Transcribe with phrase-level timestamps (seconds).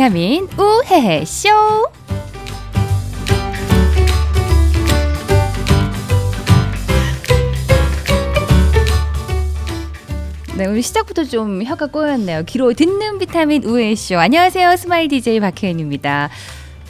[0.00, 1.50] 비타민 우헤헤 쇼.
[10.56, 12.44] 네, 오늘 시작부터 좀 혀가 꼬였네요.
[12.46, 14.18] 귀로 듣는 비타민 우헤헤쇼.
[14.18, 14.74] 안녕하세요.
[14.76, 16.30] 스마일 DJ 박혜은입니다.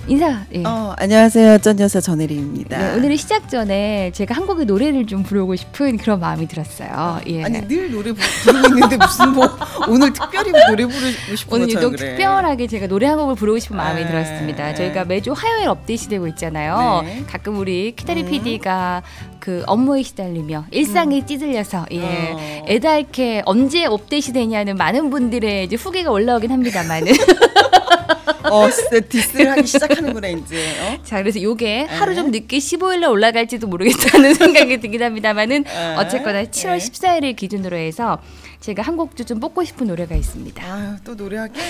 [0.08, 0.44] 인사.
[0.54, 0.64] 예.
[0.64, 1.58] 어, 안녕하세요.
[1.58, 2.76] 쩐여사 전혜리입니다.
[2.78, 7.20] 네, 오늘은 시작 전에 제가 한 곡의 노래를 좀 부르고 싶은 그런 마음이 들었어요.
[7.28, 7.44] 예.
[7.44, 9.48] 아니 늘 노래 부, 부르고 있는데 무슨 뭐
[9.88, 12.16] 오늘 특별히 노래 부르고 싶은 오늘 유독 그래.
[12.16, 14.08] 특별하게 제가 노래 한 곡을 부르고 싶은 마음이 네.
[14.08, 14.74] 들었습니다.
[14.74, 17.02] 저희가 매주 화요일 업데이트 되고 있잖아요.
[17.04, 17.24] 네.
[17.28, 18.30] 가끔 우리 키타리 음.
[18.30, 19.02] PD가
[19.38, 22.02] 그 업무에 시달리며 일상에 찌들려서 예.
[22.02, 22.64] 어.
[22.66, 27.12] 애타게 언제 업데이트 되냐는 많은 분들의 이제 후기가 올라오긴 합니다만은
[28.44, 28.68] 어,
[29.08, 30.70] 디스를 하기 시작하는구나 이제.
[30.80, 30.98] 어?
[31.04, 32.14] 자 그래서 요게 하루 에?
[32.14, 35.94] 좀 늦게 15일날 올라갈지도 모르겠다는 생각이 들긴 합니다만은 에?
[35.96, 36.78] 어쨌거나 7월 에?
[36.78, 38.18] 14일을 기준으로 해서
[38.60, 40.62] 제가 한곡좀 뽑고 싶은 노래가 있습니다.
[40.64, 41.60] 아유 또 노래하게?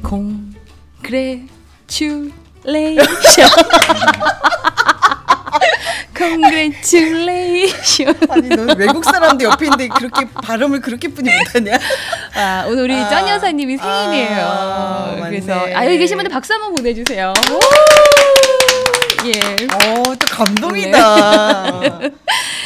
[0.08, 2.32] Congratulation.
[6.20, 8.14] Congratulation.
[8.28, 11.78] 아니 너 외국 사람도 옆에 있는데 그렇게 발음을 그렇게 뿐이 못하냐?
[12.34, 13.08] 아, 오늘 우리 아.
[13.08, 14.36] 쩐 여사님이 생일이에요.
[14.40, 15.74] 아, 그래서 맞네.
[15.74, 17.32] 아 여기 계신 분들 박수 한번 보내주세요.
[19.26, 19.32] 예.
[19.74, 21.78] 어 또 감동이다.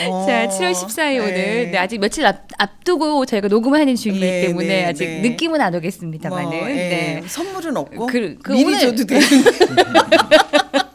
[0.09, 0.27] 어.
[0.27, 1.69] 자, 7월 14일 오늘 네.
[1.73, 5.21] 네, 아직 며칠 앞, 앞두고 저희가 녹음을 하는 중이기 네, 때문에 네, 아직 네.
[5.29, 6.75] 느낌은 안 오겠습니다만은 뭐, 예.
[6.75, 7.23] 네.
[7.27, 9.51] 선물은 없고 그- 그 미리 오늘- 줘도 되는데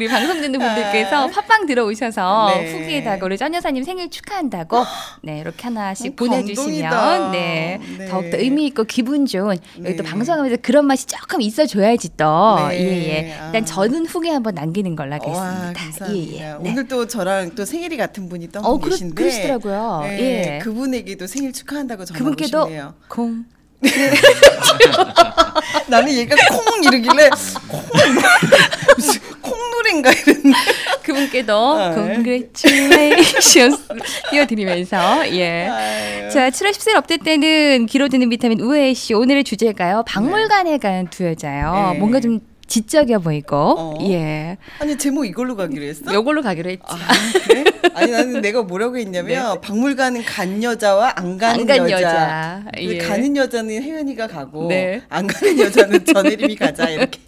[0.00, 2.54] 우리 방송 듣는 분들께서 팟빵 들어오셔서 아.
[2.54, 2.72] 네.
[2.72, 4.82] 후기에다가 우리 전 여사님 생일 축하한다고
[5.20, 7.32] 네 이렇게 하나씩 어, 보내주시면.
[7.32, 8.06] 네, 네.
[8.06, 10.08] 더욱더 의미 있고 기분 좋은 여기 또 네.
[10.08, 12.80] 방송하면서 그런 맛이 조금 있어줘야지 또 네.
[12.80, 13.64] 예예 일단 아.
[13.66, 15.72] 저는 후기 한번 남기는 걸로 와 하겠습니다.
[15.78, 16.16] 감사합니다.
[16.16, 16.38] 예, 예.
[16.38, 16.70] 네.
[16.70, 20.00] 오늘 또 저랑 또 생일이 같은 분이 또어한 그러, 계신데 그러 시더라고요.
[20.04, 20.58] 네, 예.
[20.62, 22.94] 그분에게도 생일 축하한다고 전하고 그분께도 싶네요.
[23.06, 23.44] 공
[25.88, 27.30] 나는 얘가 콩 이러길래
[27.68, 27.80] 콩
[28.96, 30.58] 무슨 콩 노래인가 이랬는데
[31.02, 31.94] 그분께도 네.
[31.94, 33.88] congratulations
[34.30, 35.68] 띄워드리면서 예.
[35.68, 36.30] 아유.
[36.30, 40.04] 자, 7월 14일 업데이트 때는 기로 드는 비타민 우혜 씨 오늘의 주제가요.
[40.06, 41.90] 박물관에 간두 여자요.
[41.92, 41.98] 네.
[41.98, 43.98] 뭔가 좀 지적이어 보이고 어.
[44.02, 44.56] 예.
[44.78, 46.14] 아니 제목 이걸로 가기로 했어?
[46.14, 46.84] 요걸로 가기로 했죠.
[46.86, 46.96] 아
[47.44, 47.64] 그래?
[47.94, 51.72] 아니 나는 내가 뭐라고 했냐면 박물관은 간 여자와 안 가는 네.
[51.72, 52.06] 안간 여자.
[52.06, 52.64] 여자.
[52.72, 52.98] 근데 예.
[52.98, 55.02] 가는 여자는 혜연이가 가고 네.
[55.08, 57.18] 안 가는 여자는 전혜림이 가자 이렇게.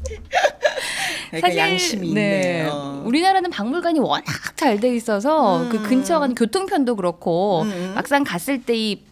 [1.31, 3.02] 그러니까 사실 양심이 네, 있네요.
[3.04, 4.25] 우리나라는 박물관이 워낙
[4.56, 5.69] 잘 돼 있어서 음.
[5.70, 7.92] 그 근처 가는 교통편도 그렇고 음.
[7.97, 9.02] 막상 갔을 때이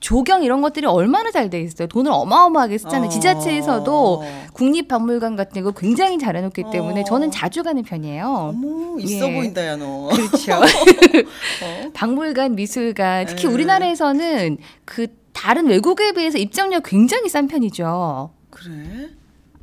[0.00, 1.88] 조경 이런 것들이 얼마나 잘 돼 있어요.
[1.88, 3.06] 돈을 어마어마하게 쓰잖아요.
[3.06, 3.08] 어.
[3.08, 4.22] 지자체에서도
[4.52, 7.04] 국립박물관 같은 거 굉장히 잘 해놓기 때문에 어.
[7.04, 8.52] 저는 자주 가는 편이에요.
[8.54, 9.34] 어머 있어 예.
[9.34, 10.08] 보인다 야 너.
[10.12, 10.52] 그렇죠.
[11.64, 11.90] 어?
[11.94, 13.54] 박물관, 미술관, 특히 음.
[13.54, 18.30] 우리나라에서는 그 다른 외국에 비해서 입장료 굉장히 싼 편이죠.
[18.50, 19.08] 그래?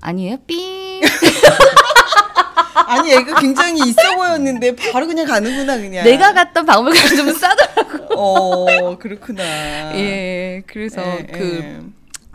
[0.02, 0.38] 아니에요?
[0.48, 1.02] 삥.
[2.76, 6.04] 아니 애가 굉장히 있어 보였는데 바로 그냥 가는구나 그냥.
[6.04, 8.14] 내가 갔던 박물관 좀 싸더라고.
[8.20, 9.44] 어 그렇구나.
[9.96, 11.80] 예, 그래서 예, 그 예.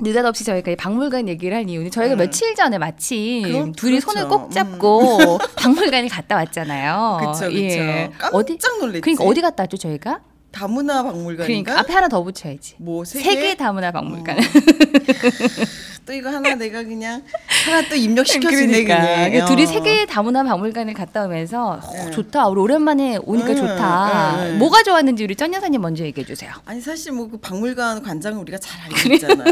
[0.02, 2.18] 느닷없이 저희가 이 박물관 얘기를 한 이유는 저희가 음.
[2.18, 4.12] 며칠 전에 마침 그럼- 둘이 그렇죠.
[4.18, 7.32] 손을 꼭 잡고 박물관에 갔다 왔잖아요.
[7.34, 7.52] 그쵸.
[7.54, 8.10] 예.
[8.18, 8.78] 깜짝?
[8.78, 9.00] 놀랬지.
[9.02, 10.20] 그러니까 어디 갔다 왔죠 저희가?
[10.52, 11.44] 다문화 박물관인가?
[11.46, 12.74] 그러니까 앞에 하나 더 붙여야지.
[12.78, 13.04] 뭐?
[13.04, 14.38] 세계 다문화 박물관.
[14.38, 14.42] 어.
[16.10, 17.22] 또 이거 하나 내가 그냥
[17.65, 19.00] 하나 또 입력시켜주네 그냥.
[19.31, 19.47] 그러니까 어.
[19.47, 22.10] 둘이 세계 다문화 박물관을 갔다 오면서 어, 네.
[22.10, 22.48] 좋다.
[22.48, 24.34] 우리 오랜만에 오니까 음, 좋다.
[24.34, 24.59] 음, 음.
[24.59, 26.50] 뭐가 좋았는지 우리 전 여사님 먼저 얘기해 주세요.
[26.66, 29.44] 아니 사실 뭐 그 박물관 관장은 우리가 잘 알고 있잖아.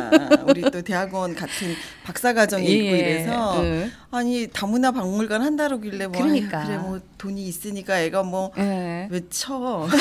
[0.48, 3.92] 우리 또 대학원 같은 박사 과정에 있고 예, 이래서 응.
[4.10, 6.58] 아니 다문화 박물관 한다로길래 뭐 그러니까.
[6.58, 9.06] 아유, 그래 뭐 돈이 있으니까 애가 뭐 예.
[9.12, 9.86] 외쳐.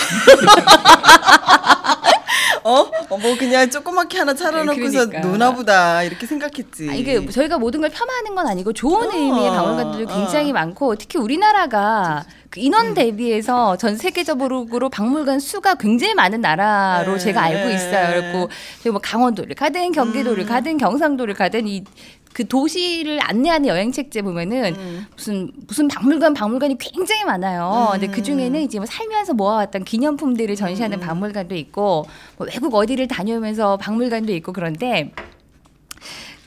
[2.64, 2.90] 어?
[3.10, 5.20] 어, 뭐 그냥 조그맣게 하나 차려놓고서 그러니까.
[5.20, 6.90] 노나보다 이렇게 생각했지.
[6.90, 10.54] 아, 이게 저희가 모든 걸 폄하하는 건 아니고 좋은 어, 의미의 박물관들도 굉장히 어.
[10.54, 17.42] 많고 특히 우리나라가 그 인원 대비해서 전 세계적으로 박물관 수가 굉장히 많은 나라로 네, 제가
[17.42, 17.76] 알고 네.
[17.76, 18.22] 있어요.
[18.22, 18.50] 그리고
[18.82, 20.48] 저희 뭐 강원도를 가든 경기도를 음.
[20.48, 21.84] 가든 경상도를 가든 이
[22.38, 25.08] 그 도시를 안내하는 여행 책제 보면은 음.
[25.16, 27.90] 무슨 무슨 박물관 박물관이 굉장히 많아요.
[27.94, 28.12] 근데 음.
[28.12, 31.02] 그 중에는 이제 뭐 살면서 모아왔던 기념품들을 전시하는 음.
[31.02, 32.06] 박물관도 있고
[32.38, 35.14] 뭐 외국 어디를 다녀오면서 박물관도 있고 그런데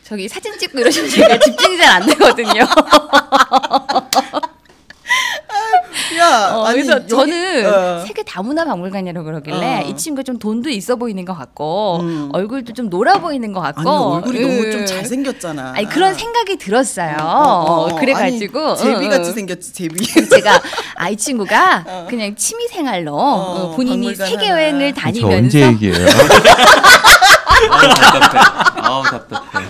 [0.04, 2.62] 저기 사진 찍고 이러시면 제가 집중이 잘 안 되거든요.
[6.18, 8.04] 야, 어, 아니, 그래서 여기- 저는 어.
[8.06, 9.86] 세계 다문화 박물관이라고 그러길래 어.
[9.86, 12.28] 이 친구가 좀 돈도 있어 보이는 것 같고 음.
[12.32, 14.72] 얼굴도 좀 놀아 보이는 것 같고 아니 얼굴이 너무 음.
[14.72, 15.72] 좀 잘생겼잖아.
[15.76, 17.16] 아니 그런 생각이 들었어요.
[17.20, 17.94] 어, 어, 어.
[17.96, 19.32] 그래가지고 제비같이.
[19.32, 20.04] 생겼지 제비.
[20.28, 20.60] 제가
[20.96, 22.06] 아이 친구가 어.
[22.10, 24.48] 그냥 취미 생활로 본인이 세계.
[24.48, 26.06] 여행을 저 다니면서 언제 얘기해요?
[27.70, 28.80] 아우 답답해.
[28.82, 29.66] 아우 답답해.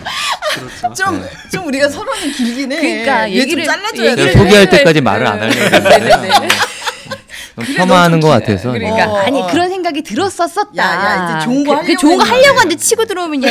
[0.80, 2.80] 그래서 좀, 좀 우리가 서론이 길긴 해.
[2.80, 4.38] 그러니까 얘 얘기를- 좀 잘라줘야 얘기를 돼.
[4.38, 6.48] 해줘야- 때까지 말을 안 하려고 네네네.
[7.56, 9.46] 좀 폄하하는 것 같아서 그러니까 어, 아니 어.
[9.48, 10.70] 그런 생각이 들었었었다.
[10.78, 12.24] 야, 야, 이제 좋은 거 그, 그 하려고 좋은 거.
[12.24, 13.48] 하려고 하는데 치고 들어오면 야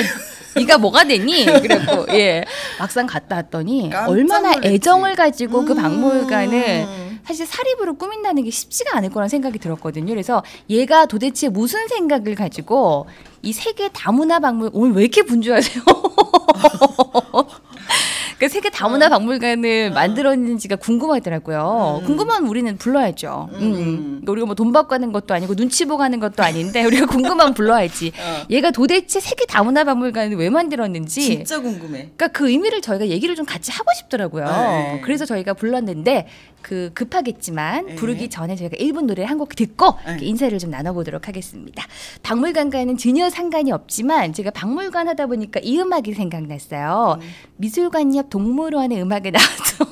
[0.55, 1.45] 네가 뭐가 됐니?
[1.45, 2.43] 그래고 예
[2.79, 4.53] 막상 갔다 왔더니 얼마나.
[4.63, 5.77] 애정을 가지고 그 음.
[5.81, 6.87] 박물관을
[7.27, 10.07] 사실 사립으로 꾸민다는 게 쉽지가 않을 거란 생각이 들었거든요.
[10.11, 10.41] 그래서
[10.71, 13.07] 얘가 도대체 무슨 생각을 가지고
[13.41, 15.83] 이 세계 다문화 박물 오늘 왜 이렇게 분주하세요?
[18.37, 21.99] 그 세계 다문화 박물관을 만들었는지가 궁금하더라고요.
[22.01, 22.05] 음.
[22.05, 23.49] 궁금하면 우리는 불러야죠.
[23.51, 23.57] 음.
[23.61, 23.97] 음.
[24.21, 27.53] 그러니까 우리가 뭐 돈 받고 하는 것도 아니고 눈치 보고 하는 것도 아닌데 우리가 궁금하면
[27.53, 28.13] 불러야지.
[28.17, 28.45] 어.
[28.49, 32.11] 얘가 도대체 세계 다문화 박물관을 왜 만들었는지 진짜 궁금해.
[32.15, 34.45] 그러니까 그 의미를 저희가 얘기를 좀 같이 하고 싶더라고요.
[34.45, 35.01] 네.
[35.03, 36.27] 그래서 저희가 불렀는데
[36.61, 37.95] 그 급하겠지만 네.
[37.95, 40.17] 부르기 전에 저희가 1분 노래를 한 곡 듣고 네.
[40.21, 41.85] 인사를 좀 나눠보도록 하겠습니다.
[42.23, 47.19] 박물관과는 전혀 상관이 없지만 제가 박물관 하다 보니까 이 음악이 생각났어요.
[47.57, 49.85] 미술관 옆 동물원의 음악이 나와서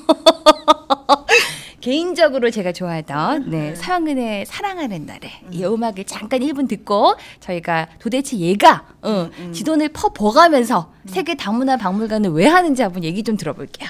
[1.80, 8.86] 개인적으로 제가 좋아하던 네, 서영은의 사랑하는 날에 이 음악을 잠깐 1분 듣고 저희가 도대체 얘가
[9.00, 13.88] 어, 지돈을 퍼보가면서 세계 다문화 박물관을 왜 하는지 한번 얘기 좀 들어볼게요.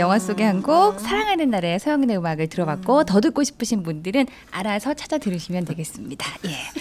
[0.00, 5.16] 영화 속의 한 곡 사랑하는 날에 서영은의 음악을 들어봤고 더 듣고 싶으신 분들은 알아서 찾아
[5.18, 6.26] 들으시면 되겠습니다.
[6.46, 6.79] 예.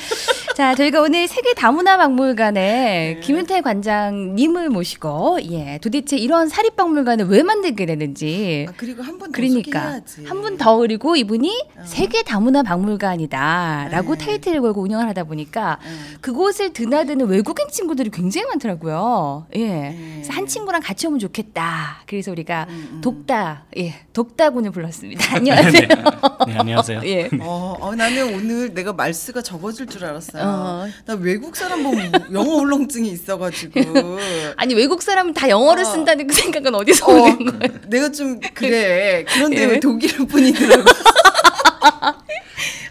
[0.59, 7.43] 자 저희가 오늘 세계 다문화 박물관에 김윤태 관장님을 모시고 예 도대체 이런 사립 박물관을 왜
[7.43, 10.25] 만들게 되는지 아, 그리고 한 번 더 그러니까 소개해야지.
[10.25, 11.81] 한분 더 그리고 이분이 어.
[11.85, 14.25] 세계 다문화 박물관이다라고 네.
[14.25, 16.15] 타이틀을 걸고 운영을 하다 보니까 음.
[16.19, 19.45] 그곳을 드나드는 외국인 친구들이 굉장히 많더라고요.
[19.55, 19.59] 예.
[19.69, 20.11] 네.
[20.15, 22.01] 그래서 한 친구랑 같이 오면 좋겠다.
[22.05, 23.01] 그래서 우리가 음, 음.
[23.01, 25.37] 독다, 예, 독다군을 불렀습니다.
[25.37, 25.87] 안녕하세요.
[26.47, 27.01] 네, 안녕하세요.
[27.05, 27.29] 예.
[27.39, 30.48] 어, 어, 나는 오늘 내가 말수가 적어질 줄 알았어요.
[30.49, 30.87] 어.
[31.05, 33.79] 나 외국 사람 보면 영어 울렁증이 있어가지고.
[34.57, 35.85] 아니 외국 사람은 다 영어를 어.
[35.85, 37.81] 쓴다는 그 생각은 어디서 어, 오는 거예요?
[37.87, 39.25] 내가 좀 그래.
[39.27, 39.65] 그런데 예.
[39.65, 40.83] 왜 독일어 뿐이더라고.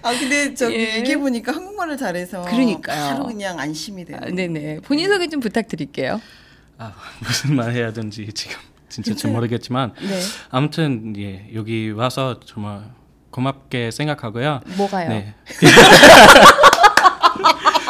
[0.02, 0.96] 아 근데 저기 예.
[0.96, 3.14] 얘기해 보니까 한국말을 잘해서 그러니까요.
[3.14, 4.18] 바로 그냥 안심이 돼요.
[4.22, 4.80] 아, 네네.
[4.80, 6.20] 본인 소개 좀 부탁드릴게요.
[6.78, 8.56] 아, 무슨 말 해야 되는지 지금
[8.88, 10.20] 진짜 잘 모르겠지만 네.
[10.50, 12.84] 아무튼 예 여기 와서 정말
[13.30, 14.60] 고맙게 생각하고요.
[14.76, 15.08] 뭐가요?
[15.08, 15.34] 네.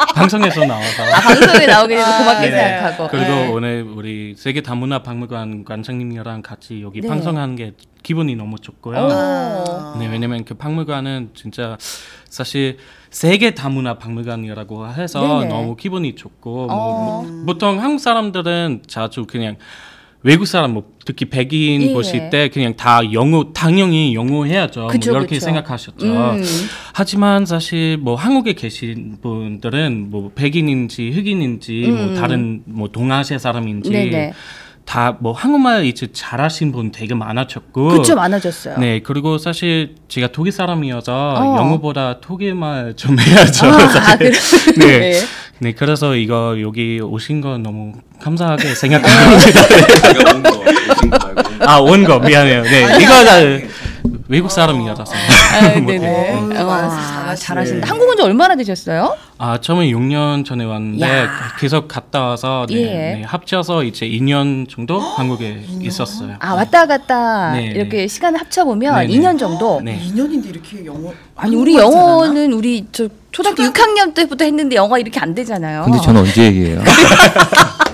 [0.15, 2.57] 방송에서 나와서 아 방송에 나오게 돼서 고맙게 네.
[2.57, 3.07] 생각하고.
[3.09, 3.47] 그리고 예.
[3.47, 7.07] 오늘 우리 세계 다문화 박물관 관장님이랑 같이 여기 네.
[7.07, 8.97] 방송하는 게 기분이 너무 좋고요.
[8.97, 9.09] 오.
[9.11, 9.95] 아.
[9.99, 11.77] 네, 왜냐면 그 박물관은 진짜
[12.29, 12.77] 사실
[13.09, 15.45] 세계 다문화 박물관이라고 해서 네네.
[15.49, 16.75] 너무 기분이 좋고 어.
[16.75, 19.57] 뭐, 뭐 보통 한국 사람들은 자주 그냥
[20.21, 21.93] 외국 사람 뭐 특히 백인 예.
[21.93, 24.81] 보실 때 그냥 다 영어 당연히 영어 해야죠.
[24.81, 25.45] 뭐 그쵸, 이렇게 그쵸.
[25.45, 26.05] 생각하셨죠.
[26.05, 26.43] 음.
[26.93, 32.15] 하지만 사실 뭐 한국에 계신 분들은 뭐 백인인지 흑인인지 뭐 음.
[32.15, 34.33] 다른 뭐 동아시아 사람인지 네네.
[34.89, 38.79] 다 뭐 한국말 이제 잘하신 분 되게 많아졌고 그쵸 많아졌어요.
[38.79, 41.57] 네, 그리고 사실 제가 독일 사람이어서 어.
[41.59, 43.67] 영어보다 독일말 좀 해야죠.
[43.67, 44.17] 아.
[44.17, 44.31] 그래.
[44.77, 44.99] 네.
[45.11, 45.19] 네.
[45.61, 49.61] 네, 그래서 이거 여기 오신 거 너무 감사하게 생각합니다.
[51.67, 52.63] 아, 온 거 미안해요.
[52.63, 53.35] 네, 이거 다
[54.31, 55.03] 외국 사람이어서.
[55.03, 56.33] 아, 네네.
[56.33, 57.35] 어우, 어, 말씀 아, 잘하시네.
[57.35, 57.87] 잘하신다.
[57.89, 59.15] 한국 온 지 얼마나 되셨어요?
[59.39, 61.29] 아, 처음에 6년 전에 왔는데 야.
[61.59, 62.85] 계속 갔다 와서 네, 예.
[62.85, 66.35] 네, 합쳐서 이제 2년 정도 한국에 있었어요.
[66.39, 69.81] 아 왔다 갔다 네, 이렇게 시간을 합쳐 보면 네, 2년 정도.
[69.83, 69.99] 네.
[69.99, 72.11] 2년인데 이렇게 영어 아니 우리 한국말 잘하나?
[72.27, 75.83] 영어는 우리 저 초등학교 6학년 때부터 했는데 영어 이렇게 안 되잖아요.
[75.85, 76.81] 근데 저는 언제 얘기해요?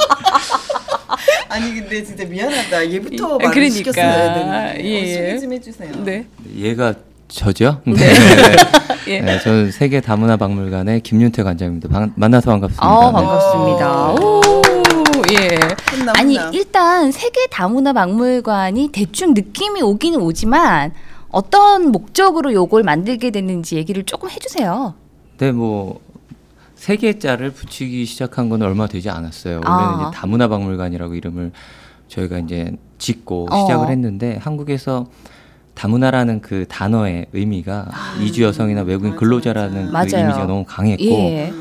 [1.56, 2.92] 아니 근데 진짜 미안하다.
[2.92, 3.76] 얘부터 아, 말을 그러니까.
[3.76, 4.98] 시켰어야 되는데 예.
[5.24, 5.92] 어, 소개 좀 해주세요.
[6.04, 6.26] 네.
[6.58, 6.94] 얘가
[7.30, 7.82] 저죠?
[7.86, 7.94] 네.
[9.08, 9.22] 예.
[9.22, 11.88] 네, 저는 세계 다문화 박물관의 김윤태 관장입니다.
[11.90, 12.86] 반- 만나서 반갑습니다.
[12.86, 13.12] 아 네.
[13.14, 14.12] 반갑습니다.
[14.12, 14.42] 오,
[15.32, 15.60] 예.
[16.18, 16.54] 아니 훈남.
[16.54, 20.92] 일단 세계 다문화 박물관이 대충 느낌이 오기는 오지만
[21.30, 24.94] 어떤 목적으로 요걸 만들게 됐는지 얘기를 조금 해주세요.
[25.38, 26.02] 네, 뭐
[26.86, 29.56] 세계자를 붙이기 시작한 건 얼마 되지 않았어요.
[29.66, 30.10] 원래는 아.
[30.10, 31.52] 이제 다문화 박물관이라고 이름을
[32.08, 33.62] 저희가 이제 짓고 어.
[33.62, 35.08] 시작을 했는데 한국에서
[35.74, 37.90] 다문화라는 그 단어의 의미가
[38.22, 40.10] 이주 여성이나 외국인 근로자라는 맞아.
[40.10, 40.26] 그 맞아요.
[40.26, 41.52] 이미지가 너무 강했고 예.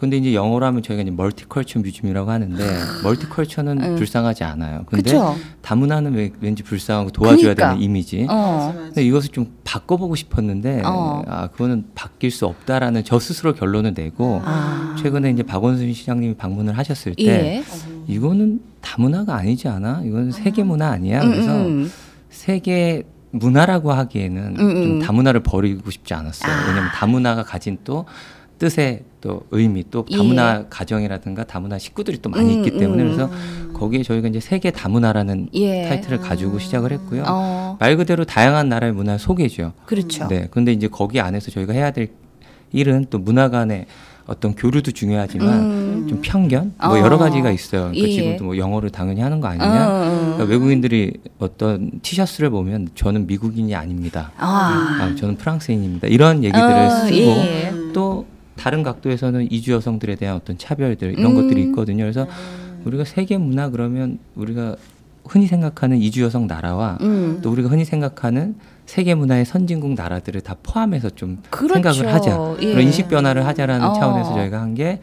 [0.00, 2.64] 근데 이제 영어로 하면 저희가 이제 멀티컬처 뮤즘이라고 하는데
[3.04, 3.96] 멀티컬처는 음.
[3.96, 4.84] 불쌍하지 않아요.
[4.86, 5.36] 근데 그렇죠.
[5.60, 7.68] 다문화는 왜, 왠지 불쌍하고 도와줘야 그러니까.
[7.72, 8.26] 되는 이미지.
[8.30, 8.72] 어.
[8.74, 11.22] 근데 이것을 좀 바꿔보고 싶었는데 어.
[11.26, 14.96] 아 그거는 바뀔 수 없다라는 저 스스로 결론을 내고 아.
[14.98, 17.64] 최근에 이제 박원순 시장님이 방문을 하셨을 때 예.
[18.08, 20.00] 이거는 다문화가 아니지 않아?
[20.06, 21.22] 이거는 세계 문화 아니야?
[21.22, 21.92] 음, 그래서 음.
[22.30, 23.02] 세계
[23.32, 24.82] 문화라고 하기에는 음, 음.
[24.82, 26.50] 좀 다문화를 버리고 싶지 않았어요.
[26.50, 26.68] 아.
[26.68, 28.06] 왜냐하면 다문화가 가진 또
[28.60, 30.16] 뜻의 또 의미 또 예.
[30.16, 33.08] 다문화 가정이라든가 다문화 식구들이 또 많이 음, 있기 때문에 음.
[33.08, 33.30] 그래서
[33.72, 35.88] 거기에 저희가 이제 세계 다문화라는 예.
[35.88, 37.24] 타이틀을 가지고 시작을 했고요.
[37.26, 37.76] 어.
[37.80, 39.72] 말 그대로 다양한 나라의 문화 소개죠.
[39.86, 40.28] 그렇죠.
[40.28, 40.46] 네.
[40.50, 42.10] 근데 이제 거기 안에서 저희가 해야 될
[42.72, 43.86] 일은 또 문화 간의
[44.26, 46.06] 어떤 교류도 중요하지만 음.
[46.06, 46.98] 좀 편견 뭐 어.
[46.98, 47.84] 여러 가지가 있어요.
[47.84, 48.12] 그러니까 예.
[48.12, 49.88] 지금도 뭐 영어를 당연히 하는 거 아니냐?
[49.88, 50.18] 음, 음.
[50.34, 54.32] 그러니까 외국인들이 어떤 티셔츠를 보면 저는 미국인이 아닙니다.
[54.36, 54.98] 아.
[55.00, 56.08] 아, 저는 프랑스인입니다.
[56.08, 57.72] 이런 얘기들을 어, 쓰고 예.
[57.94, 58.26] 또
[58.60, 61.34] 다른 각도에서는 이주 여성들에 대한 어떤 차별들 이런 음.
[61.34, 62.04] 것들이 있거든요.
[62.04, 62.26] 그래서
[62.84, 64.76] 우리가 세계 문화 그러면 우리가
[65.24, 67.40] 흔히 생각하는 이주 여성 나라와 음.
[67.42, 71.74] 또 우리가 흔히 생각하는 세계 문화의 선진국 나라들을 다 포함해서 좀 그렇죠.
[71.74, 72.56] 생각을 하자.
[72.60, 72.72] 예.
[72.72, 73.92] 그런 인식 변화를 하자라는 어.
[73.94, 75.00] 차원에서 저희가 한게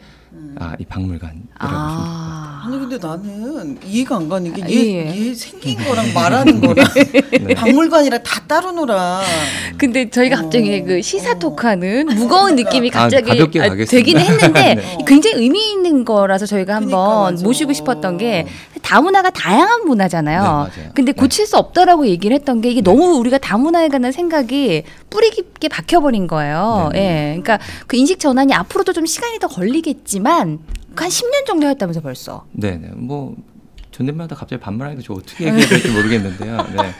[0.60, 2.62] 아, 이 박물관이라고 좀 아.
[2.66, 5.28] 아니 근데 나는 이해가 안 가는 게 아, 얘 예.
[5.28, 6.84] 얘 생긴 거랑 말하는 거랑
[7.46, 7.54] 네.
[7.54, 9.22] 박물관이랑 다 따로 놀아.
[9.78, 13.90] 근데 저희가 갑자기 그 시사 토크하는 무거운 느낌이 아, 갑자기 가볍게 아, 가겠습니다.
[13.90, 14.98] 되긴 했는데 네.
[15.06, 17.44] 굉장히 의미 있는 거라서 저희가 한번 그러니까, 맞아.
[17.44, 18.46] 모시고 싶었던 게
[18.82, 20.40] 다문화가 다양한 문화잖아요.
[20.40, 20.90] 네, 맞아요.
[20.94, 21.20] 근데 네.
[21.20, 26.26] 고칠 수 없다라고 얘기를 했던 게 이게 너무 우리가 다문화에 관한 생각이 뿌리 깊게 박혀버린
[26.26, 26.90] 거예요.
[26.92, 26.98] 네.
[26.98, 27.40] 예.
[27.40, 30.58] 그러니까 그 인식 전환이 앞으로도 좀 시간이 더 걸리겠지 만
[30.98, 32.44] 한 10년 정도 했다면서 벌써.
[32.52, 33.36] 네네 뭐
[33.92, 36.56] 존댓말도 갑자기 반말하니까 저 어떻게 얘기해야 될지 모르겠는데요.
[36.56, 36.94] 네.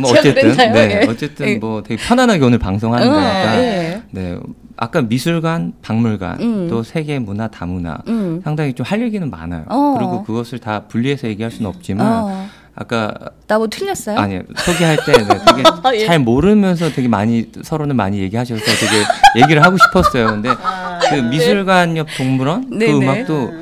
[0.00, 0.56] 뭐 어쨌든?
[0.56, 1.06] 네 예.
[1.08, 1.54] 어쨌든 예.
[1.56, 4.02] 뭐 되게 편안하게 오늘 방송하는 응, 거니까 예.
[4.10, 4.38] 네
[4.76, 6.68] 아까 미술관, 박물관 음.
[6.68, 8.40] 또 세계 문화, 다문화 음.
[8.44, 9.64] 상당히 좀 할 얘기는 많아요.
[9.68, 9.94] 어.
[9.98, 12.46] 그리고 그것을 다 분리해서 얘기할 수는 없지만 어.
[12.80, 13.12] 아까
[13.48, 14.16] 나 뭐 틀렸어요?
[14.18, 16.06] 아니 소개할 때 네, 되게 아, 예.
[16.06, 20.26] 잘 모르면서 되게 많이 서로는 많이 얘기하셔서 되게 얘기를 하고 싶었어요.
[20.28, 20.50] 근데
[21.10, 22.88] 그 미술관 옆 동물원 그 아.
[22.88, 23.52] 음악도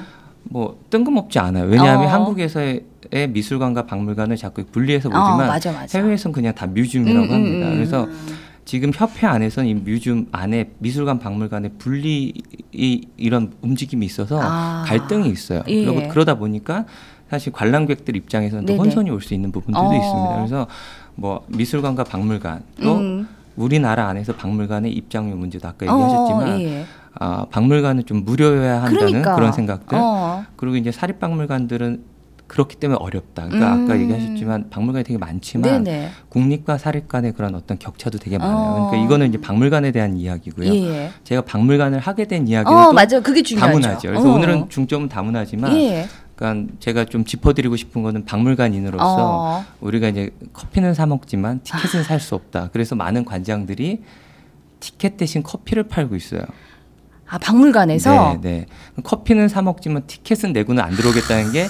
[0.44, 1.64] 뭐 뜬금없지 않아요.
[1.64, 2.10] 왜냐하면 어.
[2.10, 2.82] 한국에서의
[3.30, 5.98] 미술관과 박물관을 자꾸 분리해서 어, 보지만 맞아, 맞아.
[5.98, 7.68] 해외에서는 그냥 다 뮤즘이라고 음, 음, 합니다.
[7.68, 7.74] 음.
[7.74, 8.08] 그래서
[8.66, 12.34] 지금 협회 안에서는 이 뮤즘 안에 미술관 박물관의 분리
[12.72, 14.84] 이 이런 움직임이 있어서 아.
[14.86, 15.62] 갈등이 있어요.
[15.68, 15.84] 예.
[15.84, 16.84] 그리고 그러다 보니까
[17.30, 18.76] 사실 관람객들 입장에서는 또.
[18.76, 19.94] 혼선이 올 수 있는 부분들도 어.
[19.96, 20.36] 있습니다.
[20.36, 20.66] 그래서
[21.14, 23.28] 뭐 미술관과 박물관 또 음.
[23.56, 26.84] 우리나라 안에서 박물관의 입장료 문제도 아까 어, 얘기하셨지만 예.
[27.18, 29.34] 아, 박물관은 좀 무료여야 한다는 그러니까.
[29.34, 30.44] 그런 생각들 어.
[30.56, 32.16] 그리고 이제 사립박물관들은
[32.46, 33.46] 그렇기 때문에 어렵다.
[33.48, 33.84] 그러니까 음.
[33.84, 36.10] 아까 얘기하셨지만 박물관이 되게 많지만 네네.
[36.28, 38.56] 국립과 사립 간의 그런 어떤 격차도 되게 많아요.
[38.56, 38.86] 어.
[38.90, 40.72] 그러니까 이거는 이제 박물관에 대한 이야기고요.
[40.72, 41.10] 예.
[41.24, 43.20] 제가 박물관을 하게 된 이야기는 어, 또 맞아요.
[43.22, 43.80] 그게 중요하죠.
[43.80, 44.08] 다문화죠.
[44.10, 44.34] 그래서 어.
[44.36, 46.06] 오늘은 중점은 다문화지만 예.
[46.36, 49.64] 그러니까 제가 좀 짚어드리고 싶은 거는 박물관인으로서 어.
[49.80, 52.70] 우리가 이제 커피는 사 먹지만 티켓은 살 수 없다.
[52.72, 54.02] 그래서 많은 관장들이
[54.80, 56.42] 티켓 대신 커피를 팔고 있어요.
[57.28, 58.66] 아, 박물관에서 네, 네.
[59.02, 61.66] 커피는 사 먹지만 티켓은 내고는 안 들어오겠다는 게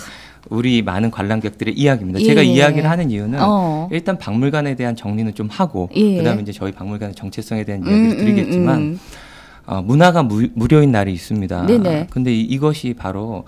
[0.51, 2.21] 우리 많은 관람객들의 이야기입니다.
[2.21, 2.45] 제가 예.
[2.45, 3.89] 이야기를 하는 이유는 어.
[3.91, 6.19] 일단 박물관에 대한 정리는 좀 하고 예.
[6.19, 9.01] 그다음에 이제 저희 박물관의 정체성에 대한 음, 이야기를 음, 드리겠지만 음.
[9.67, 11.67] 어, 문화가 무, 무료인 날이 있습니다.
[11.67, 12.07] 네네.
[12.11, 13.45] 근데 이, 이것이 바로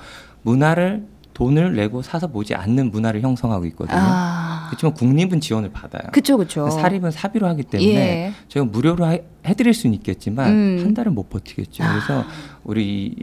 [0.48, 3.98] 문화를 돈을 내고 사서 보지 않는 문화를 형성하고 있거든요.
[4.00, 4.66] 아.
[4.68, 6.10] 그렇지만 국립은 지원을 받아요.
[6.12, 6.68] 그쵸, 그쵸.
[6.70, 8.32] 사립은 사비로 하기 때문에 예.
[8.48, 10.80] 저희가 무료로 하- 해드릴 수는 있겠지만 음.
[10.82, 11.84] 한 달은 못 버티겠죠.
[11.84, 12.24] 그래서
[12.64, 13.14] 우리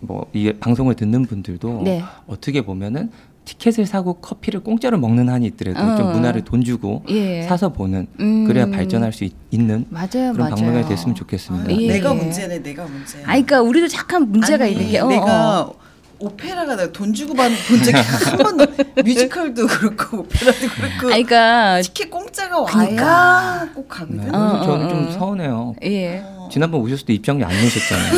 [0.00, 2.02] 뭐이 방송을 듣는 분들도 네.
[2.26, 3.10] 어떻게 보면은
[3.44, 6.12] 티켓을 사고 커피를 공짜로 먹는 한이 있더라도 좀 어.
[6.12, 7.42] 문화를 돈 주고 예.
[7.42, 8.44] 사서 보는 음.
[8.46, 10.54] 그래야 발전할 수 있, 는 맞아요, 그런 맞아요.
[10.54, 11.72] 박물관이 됐으면 좋겠습니다.
[11.72, 11.88] 예.
[11.88, 13.18] 내가 문제네, 내가 문제.
[13.24, 15.74] 아니, 그러니까 우리도 잠깐 문제가 아니, 있는 게 어, 내가 어.
[16.20, 17.50] 오페라가 내가 돈 주고 본
[17.82, 18.66] 적이 한 번도
[19.02, 23.04] 뮤지컬도 그렇고 오페라도 그렇고 아니, 그러니까 티켓 공짜가 그러니까.
[23.06, 24.16] 와야 꼭 가거든.
[24.18, 24.28] 네.
[24.32, 25.12] 어, 그래서 저는 어, 좀 어.
[25.18, 25.74] 서운해요.
[25.84, 26.20] 예.
[26.22, 26.48] 어.
[26.52, 28.12] 지난번 오셨을 때 입장료 안 내셨잖아요.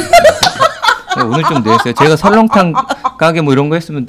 [1.14, 1.92] 네, 오늘 좀 냈어요.
[1.94, 2.73] 제가 설렁탕
[3.18, 4.09] 가게 뭐 이런 거 했으면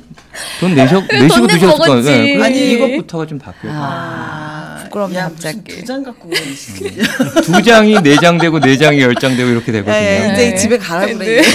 [0.60, 2.02] 돈 내셔 내시고 드셨을 거예요.
[2.02, 2.72] 네, 아니 예.
[2.72, 3.74] 이것부터가 좀 바뀌어요.
[3.76, 5.64] 아, 부끄럽네 야, 갑자기.
[5.66, 6.98] 두장 갖고 오시지?
[7.44, 9.96] 두 장이 네 장 되고 네 장이 열 장 되고 이렇게 되거든요.
[9.96, 10.56] 예, 이제 네.
[10.56, 11.42] 집에 가라 그래.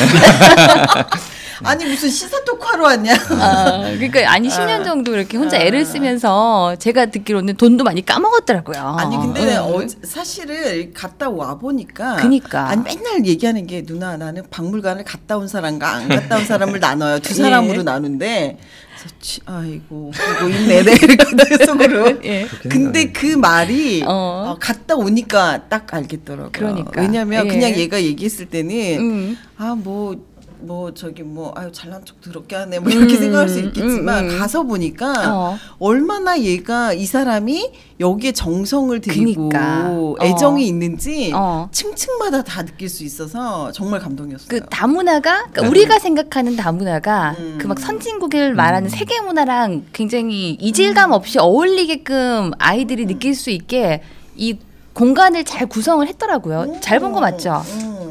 [1.65, 3.15] 아니 무슨 시사 토크하러 왔냐?
[3.15, 8.97] 아, 그러니까 아니 10년 정도 이렇게 혼자 애를 쓰면서 제가 듣기로는 돈도 많이 까먹었더라고요.
[8.99, 9.63] 아니 근데 응.
[9.63, 12.69] 어, 사실을 갔다 와 보니까 그니까.
[12.69, 17.19] 아니 맨날 얘기하는 게 누나 나는 박물관을 갔다 온 사람과 안 갔다 온 사람을 나눠요
[17.21, 17.35] 두 예.
[17.35, 18.59] 사람으로 나누는데
[18.99, 20.11] 그래서 치, 아이고
[20.41, 22.49] 보고 있네 내 이렇게 속으로 예.
[22.69, 24.09] 근데 그 말이 어.
[24.09, 27.01] 어, 갔다 오니까 딱 알겠더라고요 그러니까.
[27.01, 27.49] 왜냐면 예.
[27.51, 29.39] 그냥 얘가 얘기했을 때는 음.
[29.57, 30.28] 아뭐
[30.61, 34.31] 뭐 저기 뭐 아유 잘난 척 더럽게 하네 뭐 이렇게 음, 생각할 수 있겠지만 음,
[34.31, 34.39] 음.
[34.39, 35.59] 가서 보니까 어.
[35.79, 39.87] 얼마나 얘가 이 사람이 여기에 정성을 들이고 그니까.
[39.89, 40.15] 어.
[40.21, 41.69] 애정이 있는지 어.
[41.73, 44.49] 층층마다 다 느낄 수 있어서 정말 감동이었어요.
[44.49, 45.69] 그 다문화가 그러니까 네.
[45.69, 47.59] 우리가 생각하는 다문화가 음.
[47.61, 54.03] 그막 선진국을 말하는 세계 문화랑 굉장히 이질감 없이 어울리게끔 아이들이 느낄 수 있게
[54.37, 54.59] 이
[54.95, 56.79] 공간을 잘 구성을 했더라고요.
[56.81, 57.63] 잘 본 거 맞죠?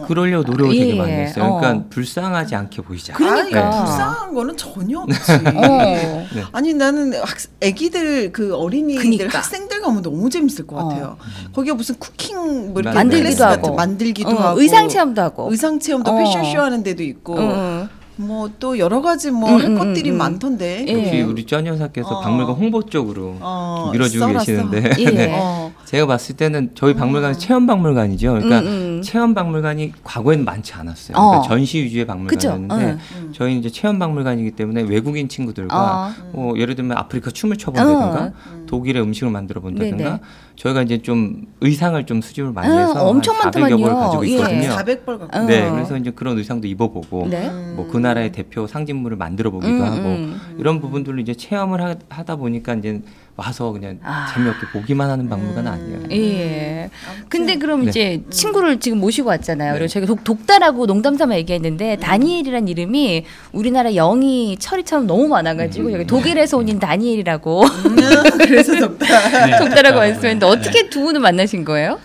[0.07, 0.15] 음.
[0.15, 1.57] 그러려고 노력을 되게 예, 많이 했어요.
[1.59, 1.85] 그러니까 어.
[1.89, 3.17] 불쌍하지 않게 보이잖아요.
[3.17, 3.67] 그러니까.
[3.67, 5.31] 아니, 불쌍한 거는 전혀 없지.
[5.55, 6.25] 어.
[6.53, 7.27] 아니 나는 학,
[7.61, 9.37] 애기들 그 어린이들 그니까.
[9.39, 10.87] 학생들 가면 너무 재밌을 것 어.
[10.87, 11.17] 같아요.
[11.53, 13.75] 거기가 무슨 쿠킹 뭐 이렇게 만들기도 하고.
[13.75, 15.51] 만들기도 어, 하고 의상 체험도 하고.
[15.51, 16.17] 의상 체험도 어.
[16.17, 20.17] 패션쇼 하는 데도 있고 응, 뭐또 여러 가지 뭐 음, 할 음, 것들이 음, 음.
[20.17, 20.85] 많던데.
[20.87, 20.93] 예.
[20.93, 22.21] 역시 우리 쩐 여사께서 어.
[22.21, 24.27] 박물관 홍보 쪽으로 어, 밀어주고.
[24.33, 25.05] 계시는데 예.
[25.11, 25.35] 네.
[25.39, 25.71] 어.
[25.87, 28.33] 제가 봤을 때는 저희 박물관은 체험 박물관이죠.
[28.33, 29.01] 그러니까 음, 음.
[29.01, 31.15] 체험 박물관이 과거에는 많지 않았어요.
[31.15, 31.29] 어.
[31.29, 32.05] 그러니까 전시 위주의?
[32.05, 33.31] 박물관이었는데 응.
[33.31, 36.31] 저희는 이제 체험 박물관이기 때문에 외국인 친구들과 어.
[36.33, 38.65] 어, 예를 들면 아프리카 춤을 춰본다든가 어.
[38.65, 40.19] 독일의 음식을 만들어 본다든가 네네.
[40.57, 43.93] 저희가 이제 좀 의상을 좀 수집을 많이 아, 해서 엄청 한 400여 벌.
[43.93, 44.31] 가지고 예.
[44.31, 44.69] 있거든요.
[44.69, 45.37] 400벌 갖고.
[45.37, 45.41] 어.
[45.43, 47.49] 네, 그래서 이제 그런 의상도 입어보고 네.
[47.77, 50.37] 뭐그 나라의 대표 상징물을 만들어 보기도 음, 하고 음.
[50.59, 53.01] 이런 부분들로 이제 체험을 하, 하다 보니까 이제
[53.37, 54.31] 와서 그냥 아.
[54.33, 55.99] 재미없게 보기만 하는 박물관은 아니에요.
[56.11, 56.89] 예.
[57.29, 57.89] 근데 그럼 네.
[57.89, 59.73] 이제 친구를 지금 모시고 왔잖아요.
[59.73, 66.57] 그리고 저희가 독, 독다라고 농담삼아 얘기했는데 다니엘이란 이름이 우리나라 영이 철이처럼 너무 많아가지고 여기 독일에서
[66.57, 67.63] 온인 다니엘이라고
[68.41, 68.73] 그래서.
[68.97, 69.57] 네.
[69.59, 71.99] 독다라고 말씀했는데 어떻게 두 분은 만나신 거예요?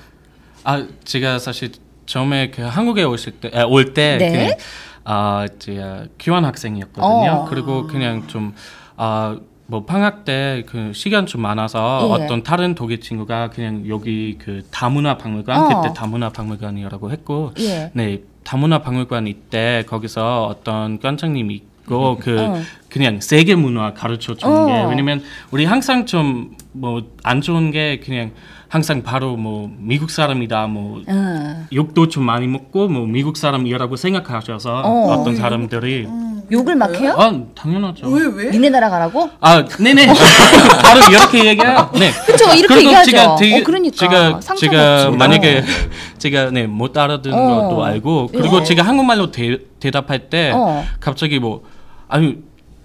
[0.65, 1.73] 아 제가 사실
[2.05, 4.31] 처음에 그 한국에 오실 때올때 네.
[4.31, 4.57] 그냥
[5.05, 7.07] 아 제가 교환 학생이었거든요.
[7.07, 7.47] 어.
[7.49, 8.53] 그리고 그냥 좀
[8.97, 9.37] 아
[9.73, 12.25] 뭐 방학 때 그 시간 좀 많아서 예.
[12.25, 15.81] 어떤 다른 독일 친구가 그냥 여기 그 다문화 박물관 어.
[15.81, 17.91] 그때 다문화 박물관이라고 했고 예.
[17.95, 22.61] 네 다문화 박물관 이때 거기서 어떤 관장님이 있고 그 어.
[22.91, 24.89] 그냥 세계 문화 가르쳐 주는 게 어.
[24.89, 28.33] 왜냐면 우리 항상 좀 뭐 안 좋은 게 그냥
[28.69, 31.67] 항상 바로 뭐 미국 사람이다 뭐 어.
[31.73, 35.13] 욕도 좀 많이 먹고 뭐 미국 사람이라고 생각하셔서 어.
[35.13, 35.25] 어.
[35.25, 36.09] 떤 사람들이
[36.51, 37.15] 욕을 막 해요?
[37.17, 38.09] 아 당연하죠.
[38.09, 38.51] 왜 왜?
[38.51, 39.31] 니네 나라 가라고?
[39.41, 40.07] 아 네네
[40.83, 41.91] 바로 이렇게 얘기해요.
[41.95, 42.11] 네.
[42.27, 43.11] 그쵸, 이렇게 그리고 얘기하죠.
[43.11, 43.97] 제가 되게 어, 그러니까.
[43.97, 45.17] 제가 상처 제가 받지.
[45.17, 45.63] 만약에 어.
[46.19, 47.69] 제가 네 못 알아듣는 어.
[47.69, 48.65] 것도 알고 그리고 예.
[48.65, 50.85] 제가 한국말로 대, 대답할 때 어.
[51.01, 51.63] 갑자기 뭐
[52.09, 52.39] 아니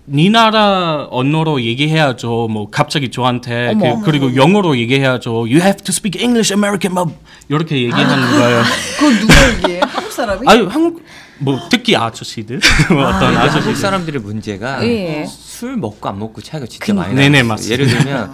[0.09, 2.47] 네 나라 언어로 얘기해야죠.
[2.49, 3.99] 뭐 갑자기 저한테 어머.
[4.01, 5.31] 그, 리고 영어로 얘기해야죠.
[5.31, 7.13] You have to speak English, American, 뭐
[7.49, 8.61] 이렇게 얘기하는 거예요.
[8.97, 9.81] 그거 누가 얘기해?
[9.83, 10.47] 한국 사람이?
[10.47, 11.03] 아유 한국
[11.39, 15.25] 뭐 특히 아저씨들 뭐 어떤 근데 아저씨들 한국 사람들의 문제가 예.
[15.27, 17.03] 술 먹고 안 먹고 차이가 진짜 그니까.
[17.03, 17.47] 많이 네네, 나요.
[17.49, 17.73] 맞습니다.
[17.83, 18.31] 예를 들면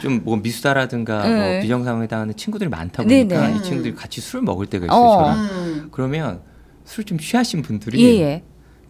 [0.00, 1.52] 좀뭐 미수다라든가 네.
[1.52, 3.58] 뭐 비정 상황에 당하는 친구들이 많다 보니까 네네.
[3.58, 4.98] 이 친구들이 같이 술 먹을 때가 있어요.
[4.98, 5.16] 어.
[5.22, 5.38] 저랑.
[5.38, 5.88] 음.
[5.92, 6.40] 그러면
[6.86, 8.42] 술 좀 취하신 분들이 예, 예.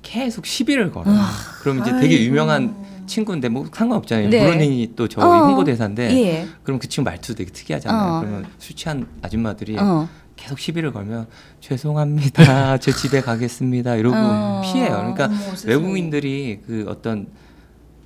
[0.02, 1.18] 계속 시비를 걸어요.
[1.62, 2.74] 그럼 이제 되게 유명한
[3.06, 4.30] 친구인데 뭐 상관없잖아요.
[4.30, 4.44] 네.
[4.44, 5.46] 브로닝이 또 저희 어.
[5.46, 6.48] 홍보대사인데 예.
[6.62, 8.12] 그럼 그 친구 말투도 되게 특이하잖아요.
[8.12, 8.20] 어.
[8.20, 10.08] 그러면 술 취한 아줌마들이 어.
[10.36, 11.26] 계속 시비를 걸면
[11.60, 12.78] 죄송합니다.
[12.78, 13.96] 제 집에 가겠습니다.
[13.96, 14.62] 이러고 어.
[14.64, 14.96] 피해요.
[14.96, 15.74] 그러니까 어머, 세상에.
[15.74, 17.26] 외국인들이 그 어떤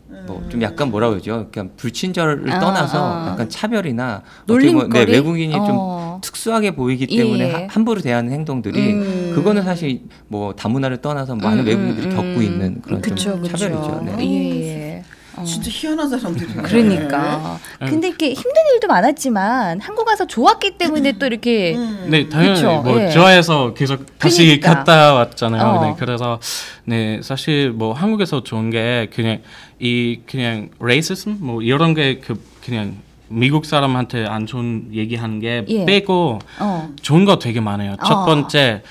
[0.09, 1.49] 뭐 좀 약간 뭐라 그러죠.
[1.53, 3.29] 그냥 불친절을 아, 떠나서 아.
[3.31, 5.07] 약간 차별이나 어떻게 보면 놀림거리.
[5.07, 5.65] 네, 외국인이 어.
[5.65, 7.17] 좀 특수하게 보이기 예.
[7.17, 9.33] 때문에 하- 함부로 대하는 행동들이 음.
[9.35, 13.57] 그거는 사실 뭐 다문화를 떠나서 많은 음, 외국인들이 음, 겪고 있는 그런 그쵸, 좀 그쵸.
[13.57, 14.03] 차별이죠.
[14.05, 14.17] 네.
[14.21, 15.05] 예, 예.
[15.45, 15.47] 어.
[15.47, 16.63] 진짜 희한한 사람들이네.
[16.63, 17.59] 그러니까.
[17.79, 22.07] 근데 이렇게 힘든 일도 많았지만 한국 가서 좋았기 때문에 또 이렇게 음.
[22.09, 23.11] 네, 당연히 그쵸, 뭐 예.
[23.11, 24.75] 좋아해서 계속 다시 그러니까.
[24.75, 25.63] 갔다 왔잖아요.
[25.63, 25.85] 어.
[25.87, 26.41] 네, 그래서
[26.85, 29.41] 네, 사실 뭐 한국에서 좋은 게 그냥
[29.79, 32.97] 이 그냥 레이시즘 뭐 이런 게 그 그냥
[33.35, 35.85] 미국 사람한테 안 좋은 얘기하는 게 예.
[35.85, 36.89] 빼고 어.
[37.03, 37.97] 좋은 거 되게 많아요.
[38.05, 38.25] 첫 어.
[38.25, 38.83] 번째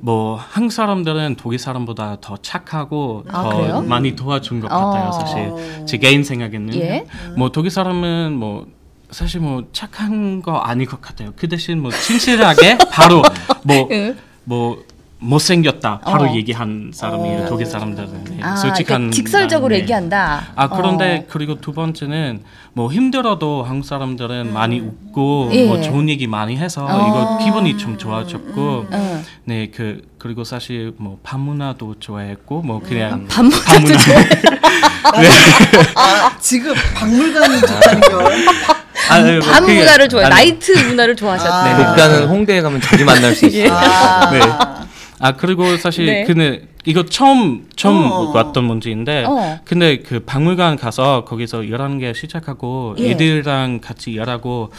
[0.00, 3.82] 뭐 한국 사람들은 독일 사람보다 더 착하고 아, 더 그래요?
[3.82, 4.76] 많이 도와준 것 어.
[4.76, 5.12] 같아요.
[5.12, 7.06] 사실 제 개인 생각에는 예.
[7.36, 8.66] 뭐 독일 사람은 뭐
[9.10, 11.32] 사실 뭐 착한 거 아닐 것 같아요.
[11.36, 13.22] 그 대신 뭐 친절하게 바로
[13.62, 14.16] 뭐 응.
[14.44, 14.82] 뭐
[15.22, 16.34] 못생겼다 바로 어.
[16.34, 17.46] 얘기한 사람이에요 어.
[17.48, 19.80] 독일 사람들은 네, 아, 솔직한 그러니까 직설적으로 네.
[19.80, 20.46] 얘기한다.
[20.56, 21.24] 아 그런데 어.
[21.30, 22.42] 그리고 두 번째는
[22.74, 25.66] 뭐 힘들어도 한국 사람들은 많이 웃고 예.
[25.66, 26.88] 뭐 좋은 얘기 많이 해서 어.
[27.08, 29.24] 이거 기분이 좀 좋아졌고 응.
[29.44, 33.98] 네그 그리고 사실 뭐 밤문화도 좋아했고 뭐 그냥 반문화도 밤문화
[35.94, 38.32] 아, 지금 박물관이 좋다는 걸.
[39.10, 40.26] 아, 네, 뭐 밤 그게- 문화를 좋아해.
[40.26, 40.34] 아, 네.
[40.36, 41.50] 나이트 문화를 좋아하셨대.
[41.52, 41.76] 아.
[41.78, 41.84] 네.
[41.86, 43.72] 복다는 홍대에 가면 자주 만날 수 있어요.
[43.72, 44.40] 아, 네.
[45.22, 46.24] 아 그리고 사실 네.
[46.24, 48.32] 근데 이거 처음 처음 어.
[48.34, 49.60] 왔던 문제인데 어.
[49.64, 53.10] 근데 그 박물관 가서 거기서 일하는 게 시작하고 예.
[53.12, 54.72] 애들이랑 같이 일하고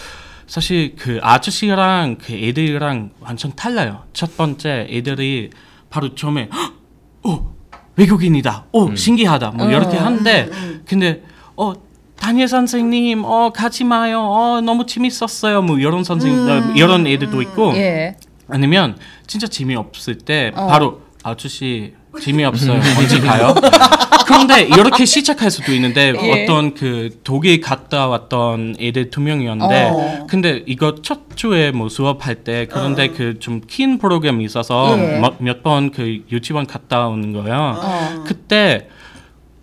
[0.46, 4.04] 사실 그 아저씨랑 그 애들이랑 완전 달라요.
[4.12, 5.52] 첫 번째 애들이
[5.90, 6.74] 바로 처음에 "헉!
[7.24, 7.40] 오
[7.96, 8.66] 외국인이다.
[8.74, 9.52] 오 신기하다.
[9.52, 9.70] 뭐 어.
[9.70, 10.50] 이렇게 하는데
[10.86, 11.24] 근데
[11.56, 11.72] 어
[12.20, 14.20] 다니엘 선생님 어 같이 마요.
[14.20, 15.62] 어 너무 재밌었어요.
[15.62, 18.18] 뭐 이런 선생 어, 이런 애들도 있고 예.
[18.48, 20.68] 아니면 진짜 재미없을 때 어.
[20.68, 23.56] 바로 아저씨 재미없어요 언제 가요?
[24.26, 26.44] 그런데 이렇게 시작할 수도 있는데 예.
[26.44, 30.28] 어떤 그 독일 갔다 왔던 애들 두 명이었는데 어.
[30.30, 35.22] 근데 이거 첫 주에 뭐 수업할 때 그런데 그좀 긴 프로그램이 있어서 예.
[35.40, 37.76] 몇번 그 유치원 갔다 오는 거예요.
[37.78, 38.24] 어.
[38.26, 38.88] 그때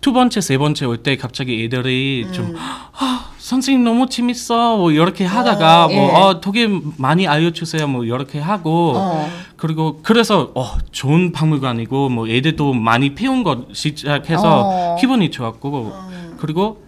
[0.01, 5.25] 두 번째 세 번째 올 때 갑자기 애들이 좀 아, 선생님 너무 재밌어 뭐 이렇게
[5.25, 5.95] 하다가 예.
[5.95, 9.29] 뭐 어, 독일 많이 알려주세요 뭐 이렇게 하고 어.
[9.57, 14.95] 그리고 그래서 어 좋은 박물관이고 뭐 애들도 많이 배운 것 시작해서 어.
[14.99, 15.93] 기분이 좋았고
[16.39, 16.83] 그리고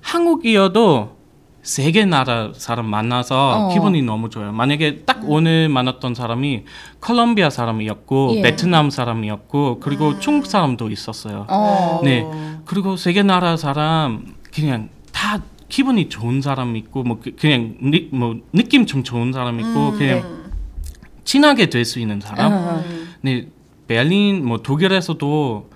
[0.00, 1.13] 한국이어도
[1.64, 3.72] 세개 나라 사람 만나서 어.
[3.72, 4.52] 기분이 너무 좋아요.
[4.52, 6.64] 만약에 딱 오늘 만났던 사람이
[7.00, 8.42] 콜롬비아 사람이었고 예.
[8.42, 11.46] 베트남 사람이었고 그리고 중국 사람도 있었어요.
[11.48, 12.00] 어.
[12.04, 12.26] 네.
[12.66, 18.36] 그리고 세개 나라 사람 그냥 다 기분이 좋은 사람 있고 뭐 그- 그냥 니, 뭐
[18.52, 20.44] 느낌 좀 좋은 사람 있고 그냥
[21.24, 22.52] 친하게 될 수 있는 사람.
[22.52, 22.84] 어.
[23.22, 23.48] 네.
[23.88, 25.70] 베를린 뭐 독일에서도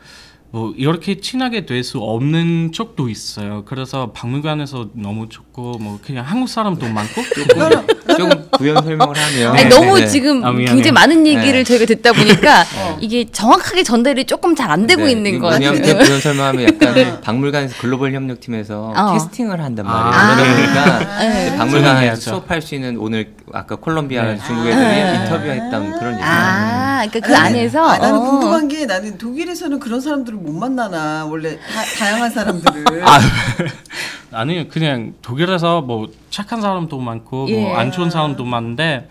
[0.50, 3.64] 뭐 이렇게 친하게 될 수 없는 쪽도 있어요.
[3.66, 7.22] 그래서 박물관에서 너무 좋고 뭐 그냥 한국 사람도 많고
[8.18, 10.06] 조금 부연 설명을 하면 아니, 네, 너무 네.
[10.06, 10.52] 지금 아.
[10.52, 11.64] 굉장히 많은 얘기를 네.
[11.64, 12.64] 저희가 듣다 보니까
[13.00, 15.72] 이게 정확하게 전달이 조금 잘 안 되고 네, 있는 것 같아요.
[15.72, 19.12] 부연 설명하면 약간 박물관에서 글로벌 협력팀에서 어.
[19.14, 19.90] 캐스팅을 한단 아.
[19.90, 20.56] 말이에요.
[20.56, 21.44] 그러다 네.
[21.50, 22.20] 보니까 박물관에서.
[22.20, 24.38] 수업할 수 있는 오늘 아까 콜롬비아 네.
[24.46, 25.14] 중국 애들이 아.
[25.24, 26.22] 인터뷰했던 그런 얘기.
[26.24, 28.22] 아, 그러니까 그 아니, 안에서 아, 나는 어.
[28.22, 33.02] 궁금한 게 나는 독일에서는 그런 사람들을 못 만나나 원래 다, 다양한 사람들을
[34.32, 37.60] 아니요 그냥 독일에서 뭐 착한 사람도 많고 예.
[37.60, 39.08] 뭐안 좋은 사람도 많은데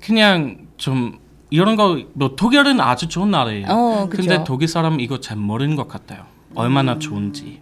[0.00, 1.18] 그냥 좀
[1.50, 3.66] 이런 거뭐 독일은 아주 좋은 나라예요.
[3.68, 4.08] 어.
[4.10, 6.24] 근데 독일 사람 이거 잘 모르는 것 같아요.
[6.54, 7.60] 얼마나 좋은지.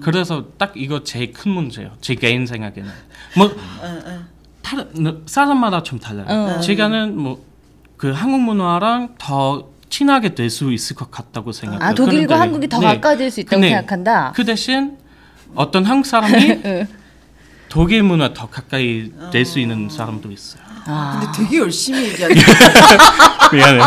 [0.00, 1.92] 그래서 딱 이거 제일 큰 문제예요.
[2.00, 2.90] 제 개인 생각에는
[3.36, 3.50] 뭐
[4.62, 6.26] 다른 사람마다 좀 달라요.
[6.28, 6.60] 어.
[6.60, 7.42] 제가는 뭐
[7.98, 11.82] 그 한국 문화랑 더 친하게 될 수 있을 것 같다고 생각해요.
[11.82, 12.86] 아, 독일과 그런데 한국이 더 네.
[12.86, 14.32] 가까워질 수 있다고 근데 생각한다.
[14.34, 14.96] 그 대신
[15.54, 16.86] 어떤 한국 사람이 응.
[17.68, 20.62] 독일 문화 더 가까이 될 수 있는 사람도 있어요.
[20.86, 21.18] 아.
[21.20, 22.36] 근데 되게 열심히 얘기하는
[23.52, 23.80] 미안해.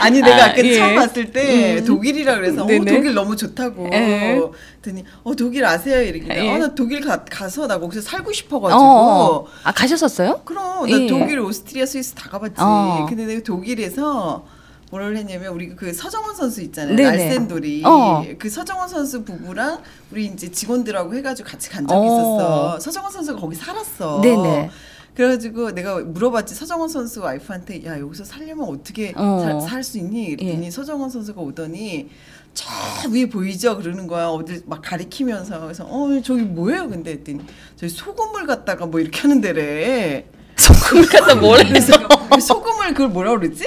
[0.00, 0.74] 아니 내가 아, 아까 예.
[0.74, 2.66] 처음 봤을 때 독일이라 그래서 어.
[2.66, 4.40] 독일 너무 좋다고 예.
[4.82, 6.50] 그랬더니 어 독일 아세요 이러길래 예.
[6.50, 9.46] 어, 나 독일 가, 가서 나 거기서 살고 싶어가지고 어.
[9.64, 10.42] 아, 가셨었어요?
[10.44, 11.06] 그럼 나 예.
[11.06, 12.54] 독일, 오스트리아, 스위스 다 가봤지.
[12.58, 13.06] 어.
[13.08, 14.44] 근데 내가 독일에서
[14.90, 16.94] 뭐를 했냐면 우리 그 서정원 선수 있잖아요.
[16.94, 17.10] 네네.
[17.10, 18.24] 날샌돌이 어.
[18.38, 19.80] 그 서정원 선수 부부랑
[20.10, 22.04] 우리 이제 직원들하고 해가지고 같이 간 적이 어.
[22.04, 22.80] 있었어.
[22.80, 24.20] 서정원 선수가 거기 살았어.
[24.20, 24.70] 네네.
[25.14, 29.60] 그래가지고 내가 물어봤지 서정원 선수 와이프한테 야 여기서 살려면 어떻게 어.
[29.68, 30.36] 살수 있니?
[30.36, 30.70] 그랬더니 예.
[30.70, 32.08] 서정원 선수가 오더니
[32.54, 32.68] 저
[33.10, 33.76] 위에 보이죠?
[33.76, 34.28] 그러는 거야.
[34.28, 36.88] 어딜 막 가리키면서 그래서 어 저기 뭐예요?
[36.88, 37.40] 근데 했더니
[37.76, 40.26] 저기 소금을 갖다가 뭐 이렇게 하는 데래.
[40.56, 41.92] 소금 갖다 뭘 그래서
[42.40, 43.64] 소금을 그걸 뭐라 그러지?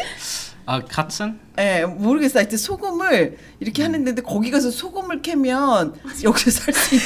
[0.68, 1.40] 아 카tzen?
[1.60, 2.40] 예, 모르겠어.
[2.40, 7.06] 하여튼 소금을 이렇게 하는 데인데 거기 가서 소금을 캐면 여기서 살 수 있다.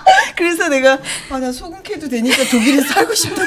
[0.41, 0.97] 그래서 내가
[1.29, 3.43] 아 나 소금 캐도 되니까 독일에 살고 싶다.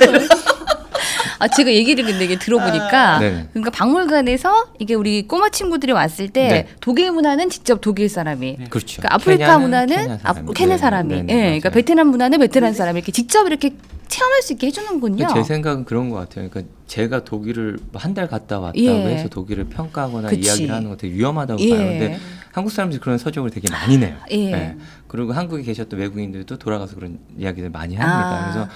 [1.40, 3.18] 아, 제가 얘기를 근데 이게 들어보니까 아.
[3.18, 3.48] 네.
[3.52, 6.68] 그러니까 박물관에서 이게 우리 꼬마 친구들이 왔을 때 네.
[6.80, 9.02] 독일 문화는 직접 독일 사람이 그렇죠.
[9.02, 10.54] 그러니까 아프리카 문화는 케냐 아, 사람이.
[10.54, 11.42] 케냐 네, 사람이, 네, 네, 예.
[11.46, 13.70] 그러니까 베트남 문화는 베트남 사람이 이렇게 직접 이렇게
[14.08, 15.26] 체험할 수 있게 해주는군요.
[15.34, 16.48] 제 생각은 그런 것 같아요.
[16.48, 18.88] 그러니까 제가 독일을 한 달 갔다 왔다고 예.
[19.16, 20.42] 해서 독일을 평가하거나 그치.
[20.46, 21.70] 이야기를 하는 거 되게 위험하다고 예.
[21.70, 21.78] 봐요.
[21.88, 22.18] 근데
[22.52, 24.14] 한국 사람들이 그런 서적을 되게 많이 내요.
[24.30, 24.76] 예.
[25.08, 28.38] 그리고 한국에 계셨던 외국인들도 돌아가서 그런 이야기를 많이 합니다.
[28.38, 28.52] 아.
[28.52, 28.68] 그래서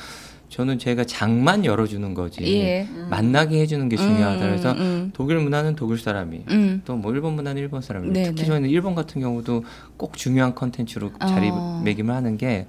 [0.49, 2.89] 저는 제가 장만 열어주는 거지 예.
[3.11, 4.35] 만나게 해주는 게 중요하다.
[4.37, 5.11] 음, 그래서 음.
[5.13, 6.83] 독일 문화는 독일 사람이 음.
[6.87, 8.47] 또뭐 일본 문화는 일본 사람이 네, 특히 네.
[8.47, 9.63] 저는 일본 같은 경우도
[9.99, 11.27] 꼭 중요한 컨텐츠로 어.
[11.27, 12.67] 자리매김을 하는 게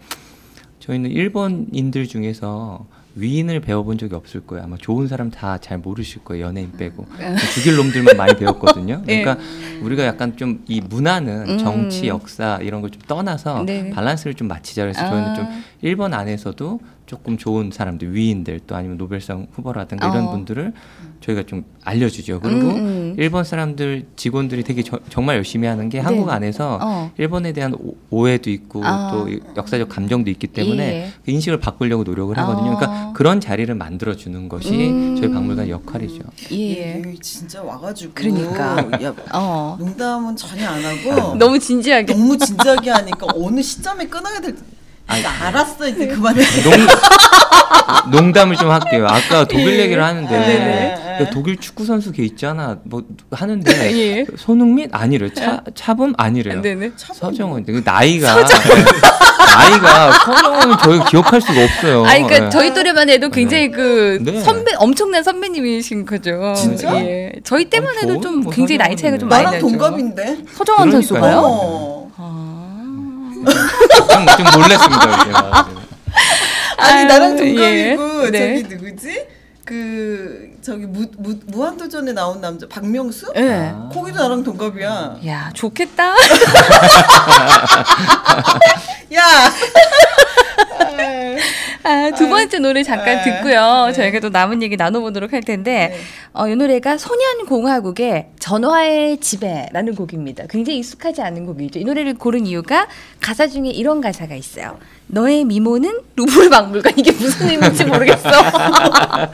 [0.80, 4.64] 저희는 일본인들 중에서 위인을 배워본 적이 없을 거예요.
[4.64, 6.46] 아마 좋은 사람 다 잘 모르실 거예요.
[6.46, 7.06] 연예인 빼고
[7.54, 9.02] 죽일 놈들만 많이 배웠거든요.
[9.08, 9.20] 예.
[9.24, 9.44] 그러니까
[9.82, 11.58] 우리가 약간 좀 이 문화는 음.
[11.58, 13.90] 정치, 역사 이런 걸 좀 떠나서 네.
[13.90, 15.10] 밸런스를 좀 맞추자 그래서 아.
[15.10, 15.48] 저희는 좀
[15.82, 20.32] 일본 안에서도 조금 좋은 사람들 위인들 또 아니면 노벨상 후보라든가 이런 어.
[20.32, 20.74] 분들을
[21.22, 22.40] 저희가 좀 알려주죠.
[22.40, 23.16] 그리고 음, 음.
[23.18, 26.34] 일본 사람들 직원들이 되게 저- 정말 열심히 하는 게 한국 네.
[26.34, 27.12] 안에서 어.
[27.18, 29.10] 일본에 대한 오- 오해도 있고 아.
[29.12, 31.12] 또 이- 역사적 감정도 있기 때문에 예.
[31.26, 32.74] 그 인식을 바꾸려고 노력을 하거든요.
[32.74, 32.78] 아.
[32.78, 35.16] 그러니까 그런 자리를 만들어 주는 것이 음.
[35.20, 36.22] 저희 박물관 역할이죠.
[36.52, 37.02] 예.
[37.04, 38.78] 여기 진짜 와가지고 그러니까.
[39.04, 39.78] 야, 어.
[39.80, 42.14] 농담은 전혀 안 하고 너무 진지하게.
[42.14, 44.56] 너무 진지하게 하니까 어느 시점에 끊어야 될
[45.18, 46.42] 지 알았어 이제 그만해.
[46.64, 46.74] 농,
[48.12, 49.08] 농담을 좀 할게요.
[49.08, 49.80] 아까 독일 예.
[49.84, 51.18] 얘기를 하는데 네네.
[51.20, 52.78] 그 독일 축구 선수 걔 있잖아.
[52.84, 53.72] 뭐 하는데
[54.20, 54.26] 예.
[54.38, 55.34] 손흥민 아니래요.
[55.34, 56.62] 차, 차범 아니래요.
[56.62, 56.92] 네네.
[56.96, 58.36] 서정은 그 나이가
[59.56, 62.06] 나이가 서정은 저희가 기억할 수가 없어요.
[62.06, 62.50] 아니 그러니까 예.
[62.50, 64.40] 저희 또래만 해도 굉장히 그 네.
[64.42, 66.54] 선배 엄청난 선배님이신 거죠.
[66.56, 66.96] 진짜?
[66.96, 67.34] 예.
[67.44, 69.68] 저희 때만 어, 해도 좀 뭐 굉장히 나이 차이가 좀 많이 나랑 나죠.
[69.68, 70.38] 동갑인데.
[70.58, 70.92] 그러니까요.
[70.92, 71.42] 선수가요?
[71.44, 71.99] 어.
[73.46, 74.36] 아.
[74.36, 75.24] 좀, 좀 놀랐습니다.
[75.26, 75.70] 제가.
[76.78, 78.32] 아니 아유, 나랑 동갑이고 예.
[78.32, 78.62] 네.
[78.64, 79.28] 저기 누구지?
[79.66, 83.32] 그 저기 무, 무 무한도전에 나온 남자 박명수?
[83.36, 83.72] 예.
[83.74, 83.90] 아.
[83.94, 85.18] 거기도 나랑 동갑이야.
[85.28, 86.16] 야 좋겠다.
[89.14, 89.24] 야.
[91.84, 93.86] 아, 두 번째 노래 잠깐 아, 듣고요.
[93.88, 93.94] 네.
[93.94, 96.00] 저희가 또 남은 얘기 나눠보도록 할 텐데, 네.
[96.34, 100.46] 어, 이 노래가 소년공화국의 전화의 지배라는 곡입니다.
[100.50, 101.80] 굉장히 익숙하지 않은 곡이죠.
[101.80, 102.88] 이 노래를 고른 이유가
[103.22, 104.78] 가사 중에 이런 가사가 있어요.
[105.08, 106.94] 너의 미모는 루브르 박물관.
[106.98, 108.30] 이게 무슨 의미인지 모르겠어.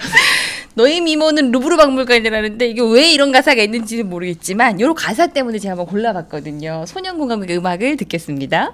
[0.75, 5.85] 너의 미모는 루브르 박물관이라는데 이게 왜 이런 가사가 있는지는 모르겠지만 요 가사 때문에 제가 한번
[5.87, 6.85] 골라봤거든요.
[6.87, 8.73] 소년공화국의 음악을 듣겠습니다.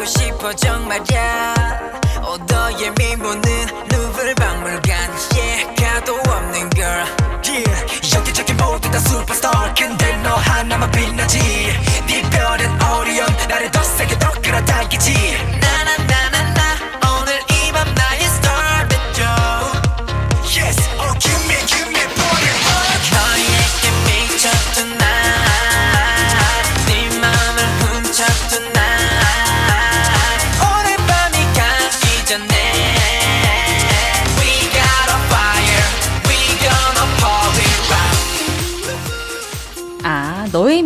[0.00, 1.54] 앉고 싶어 정말야.
[2.22, 3.42] 어, 너의 미모는
[3.90, 7.06] 루블 박물관, yeah, 가도 없는 girl.
[7.46, 11.38] Yeah, 여기저기 모두 다 슈퍼스타 근데 너 하나만 빛나지
[12.06, 15.49] 네 별은 오리온 나를 더 세게 더 끌어당기지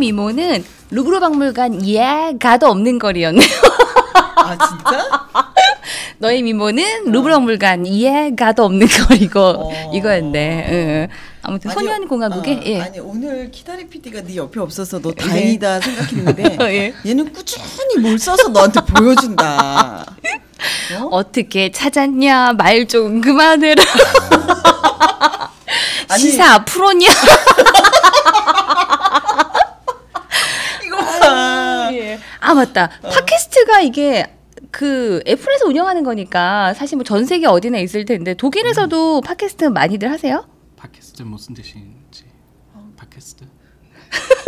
[0.04, 3.48] 아, 미모는 루브르 박물관 예 가도 없는 거리였네요.
[4.36, 5.26] 아 진짜?
[6.18, 9.90] 너의 미모는 루브르 박물관 예 가도 없는 거리고 어.
[9.94, 10.66] 이거였네.
[10.70, 11.08] 응.
[11.42, 12.80] 아무튼 아니, 소년 공화국의 어, 예.
[12.82, 16.94] 아니 오늘 키다리 PD가 네 옆에 없어서 너 다행이다 생각했는데 예.
[17.10, 17.64] 얘는 꾸준히
[18.00, 20.04] 뭘 써서 너한테 보여준다.
[21.00, 21.08] 어?
[21.10, 23.82] 어떻게 찾았냐 말 좀 그만해라.
[26.08, 27.08] 아니, 시사 프로냐?
[30.84, 31.88] 이거 봐.
[31.92, 32.18] 예.
[32.54, 32.88] 아 맞다.
[33.02, 34.24] 팟캐스트가 이게
[34.70, 40.46] 그 애플에서 운영하는 거니까 사실 뭐 전 세계 어디나 있을 텐데 독일에서도 팟캐스트 많이들 하세요?
[40.76, 42.24] 팟캐스트 무슨 뜻인지
[42.96, 43.44] 팟캐스트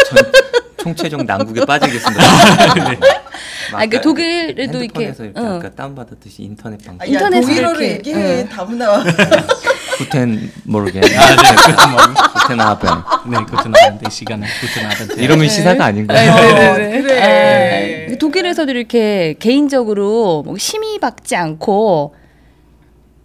[0.09, 0.33] 전
[0.79, 2.23] 총체적 난국에 빠지겠습니다.
[3.75, 5.47] 아, 그 독일에도 이렇게 핸드폰에서 이렇게 응.
[5.57, 7.01] 아까 다운받았듯이 인터넷 방송.
[7.01, 8.43] 아, 야, 인터넷으로 독일어로 이렇게, 얘기해.
[8.43, 8.49] 응.
[8.49, 9.03] 다문화.
[9.99, 11.01] 구텐 모르게.
[11.01, 12.01] 아, 네, 그것도 뭐,
[12.41, 12.91] 구텐 아벤.
[13.27, 15.15] 네, guten Abend, 이 시간에 guten Abend.
[15.23, 16.35] 이러면 시사가 아닌가요?
[16.35, 17.03] 네 네네.
[17.03, 18.09] 그래.
[18.13, 22.15] 아, 독일에서도 이렇게 개인적으로 뭐 심의 받지 않고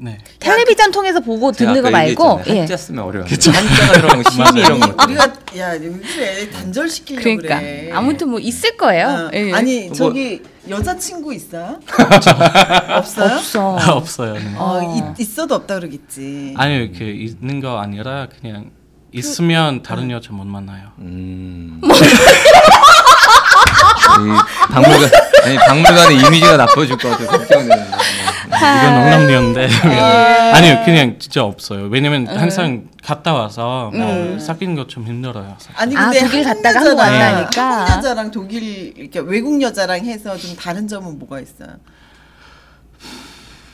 [0.04, 0.18] 네.
[0.40, 2.42] 텔레비전 통해서 보고 듣는 거 말고.
[2.48, 2.60] 예.
[2.60, 3.30] 한자 쓰면 어려워요.
[3.30, 5.04] 한자가 들어가면 심이 이런 거.
[5.06, 7.90] 우리가 야왜 그래 단절시키려고 그러니까 그래.
[7.94, 9.08] 아무튼 뭐 있을 거예요.
[9.08, 9.52] 어, 예.
[9.54, 11.80] 아니 뭐- 저기 여자친구 있어요?
[12.90, 13.36] 없어요?
[13.38, 13.78] 없어.
[13.96, 14.34] 없어요.
[14.34, 14.54] 네.
[14.58, 15.14] 어, 어.
[15.18, 16.56] 있, 있어도 없다 그러겠지.
[16.58, 18.72] 아니요, 그 있는 거 아니라 그냥
[19.12, 20.90] 있으면 다른 여자 못 만나요.
[21.00, 21.80] 음.
[24.19, 25.12] 이 박물관
[25.43, 27.91] 아니 박물관의 이미지가 나빠질 것 같아서 걱정되는데.
[28.53, 29.69] 이건 농담이었는데
[30.53, 31.88] 아니요, 그냥 진짜 없어요.
[31.89, 35.57] 왜냐면 항상 갔다 와서 뭐 사귀는 거좀 힘들어요.
[35.75, 37.62] 아니 아, 근데 독일 한국 갔다가 한국 여자랑 왔다니까.
[37.86, 41.69] 한국 여자랑 독일 이렇게 외국 여자랑 해서 좀 다른 점은 뭐가 있어요?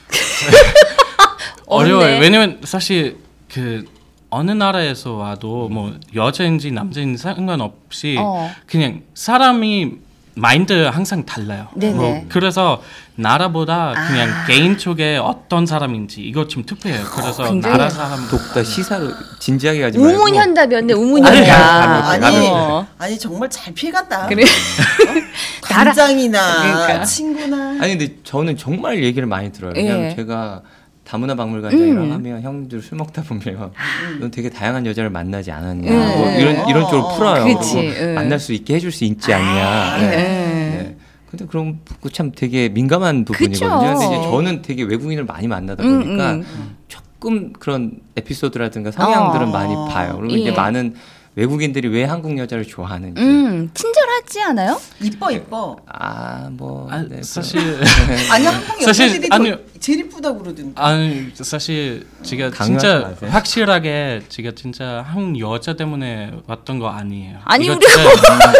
[1.65, 2.19] 어려워요.
[2.19, 3.17] 왜냐면 사실
[3.53, 3.83] 그
[4.29, 8.51] 어느 나라에서 와도 뭐 여자인지 남자인지 상관없이 어.
[8.65, 9.93] 그냥 사람이
[10.35, 11.67] 마인드 항상 달라요.
[11.75, 11.93] 네네.
[11.95, 12.83] 뭐 그래서
[13.15, 14.45] 나라보다 그냥 아.
[14.45, 17.03] 개인 쪽에 어떤 사람인지 이거 좀 투표해요.
[17.05, 22.09] 그래서 굉장히 나라 사람 독다 시사로 진지하게 가지 말고 우문현답이었네 아니, 우문현답.
[22.11, 22.85] 아니, 아니 어.
[22.99, 24.27] 아니 정말 잘 피해간다.
[24.27, 24.43] 그래.
[25.69, 27.03] 나라- 간장이나 그러니까.
[27.05, 27.69] 친구나.
[27.81, 29.73] 아니 근데 저는 정말 얘기를 많이 들어요.
[29.75, 30.15] 왜냐면 예.
[30.15, 30.61] 제가
[31.07, 32.11] 다문화 박물관장이랑 음.
[32.11, 33.71] 하면 형들 술 먹다 보면
[34.19, 36.17] 넌 되게 다양한 여자를 만나지 않았냐 음.
[36.17, 37.57] 뭐 이런 이런 쪽으로 어, 풀어요.
[37.57, 38.13] 그치, 음.
[38.13, 39.97] 만날 수 있게 해줄 수 있지 않냐.
[39.99, 40.09] 네.
[40.09, 40.17] 네.
[40.17, 40.97] 네.
[41.31, 43.79] 근데 그럼 그참 되게 민감한 부분이거든요.
[43.79, 46.77] 근데 이제 저는 되게 외국인을 많이 만나다 음, 보니까 음.
[46.89, 49.51] 조금 그런 에피소드라든가 성향들은 어.
[49.51, 50.17] 많이 봐요.
[50.19, 50.39] 그리고 예.
[50.39, 50.93] 이제 많은
[51.41, 53.21] 외국인들이 왜 한국 여자를 좋아하는지.
[53.21, 54.81] 음 친절하지 않아요?
[54.99, 55.77] 이뻐 이뻐.
[55.87, 56.87] 아, 뭐.
[56.91, 57.59] 아, 네, 사실
[58.31, 59.55] 아니 한국 사실 여자들이 아니요.
[59.57, 60.71] 더 제일 이쁘다 그러던데.
[60.81, 63.29] 아니 사실 제가 진짜 마세요.
[63.31, 67.37] 확실하게 제가 진짜 한국 여자 때문에 왔던 거 아니에요.
[67.45, 68.53] 아니, 우리가 진짜-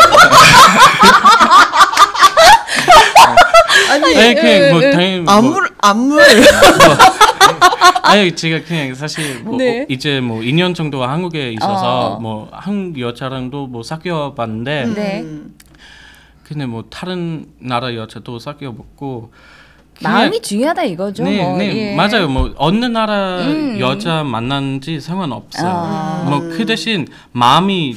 [3.90, 6.24] 아니 아니 그냥 뭐 당연히 뭐- 안물 안물.
[8.04, 9.82] 아니 제가 그냥 사실 뭐 네.
[9.82, 12.20] 어, 이제 뭐 2년 정도 한국에 있어서 어.
[12.20, 15.22] 뭐 한국 여자랑도 뭐 사귀어 봤는데 네.
[15.22, 15.56] 음.
[16.43, 19.32] 근데 뭐 다른 나라 여자도 사귀어 봤고
[20.02, 21.24] 마음이 중요하다 이거죠.
[21.24, 21.58] 네, 뭐.
[21.58, 21.96] 네 예.
[21.96, 22.30] 맞아요.
[22.30, 23.80] 뭐 어느 나라 음.
[23.80, 25.70] 여자 만난지 상관없어요.
[25.70, 26.26] 아.
[26.30, 27.96] 뭐 그 대신 마음이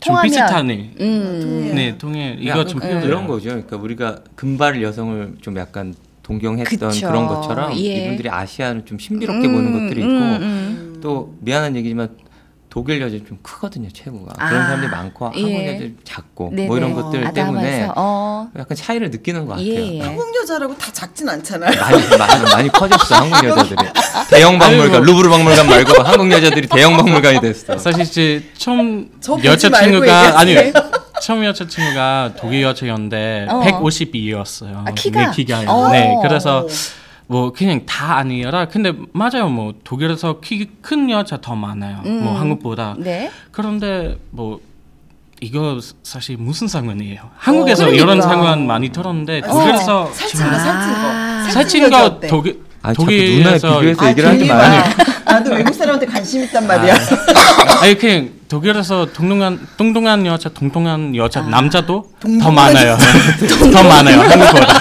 [0.00, 0.30] 좀 통하면.
[0.30, 0.90] 비슷하네.
[1.00, 1.72] 음.
[1.74, 2.36] 네, 통해.
[2.40, 2.82] 이거 좀 음.
[2.82, 3.06] 필요해요.
[3.06, 3.48] 그런 거죠.
[3.50, 5.94] 그러니까 우리가 금발 여성을 좀 약간
[6.30, 7.08] 동경했던 그쵸.
[7.08, 8.04] 그런 것처럼 예.
[8.04, 10.98] 이분들이 아시아를 좀 신비롭게 보는 것들이 있고 음, 음.
[11.02, 12.10] 또 미안한 얘기지만
[12.68, 15.74] 독일 여자 좀 크거든요 체구가 아, 그런 사람들이 많고 한국 예.
[15.74, 16.68] 여자 작고 네네.
[16.68, 18.48] 뭐 이런 것들 때문에 아담해서, 어.
[18.56, 19.66] 약간 차이를 느끼는 것 같아요.
[19.66, 20.00] 예, 예.
[20.02, 21.80] 한국 여자라고 다 작진 않잖아요.
[21.80, 23.76] 많이 많이 많이 커졌어 한국 여자들이
[24.30, 25.02] 대형 박물관.
[25.02, 27.76] 루브르 박물관 말고 한국 여자들이 대형 박물관이 됐어.
[27.76, 30.54] 사실 이제 처음 저 보지 여자 말고 친구가 아니.
[31.20, 33.60] 처음 여자 친구가 독일 여자였는데 어.
[33.60, 34.86] 152였어요.
[34.86, 35.26] 아, 키가?
[35.26, 35.68] 네, 키가요.
[35.68, 35.88] 어.
[35.90, 36.66] 네, 그래서
[37.26, 39.48] 뭐 그냥 다 아니라 근데 맞아요.
[39.48, 42.00] 뭐 독일에서 키 큰 여자 더 많아요.
[42.06, 42.24] 음.
[42.24, 42.96] 뭐 한국보다.
[42.98, 43.30] 네.
[43.52, 44.60] 그런데 뭐
[45.40, 47.30] 이거 사실 무슨 상관이에요?
[47.36, 48.02] 한국에서 그러니까.
[48.04, 49.48] 이런 상관 많이 들었는데 어.
[49.48, 51.44] 독일에서 살찐 거 살찐 아.
[51.46, 51.50] 거.
[51.52, 52.20] 살찐 거?
[52.28, 54.48] 독일 아 누나에 독일에서 비교해서 아, 얘기를 하지.
[54.48, 54.84] 봐.
[55.32, 56.94] 나도 외국 사람한테 관심 있단 말이야.
[57.82, 62.98] 아니 그냥 독일에서 동동한 동동한 여자 동동한 여자 남자도 더 동동한 많아요.
[63.72, 64.80] 더 많아요 한국보다.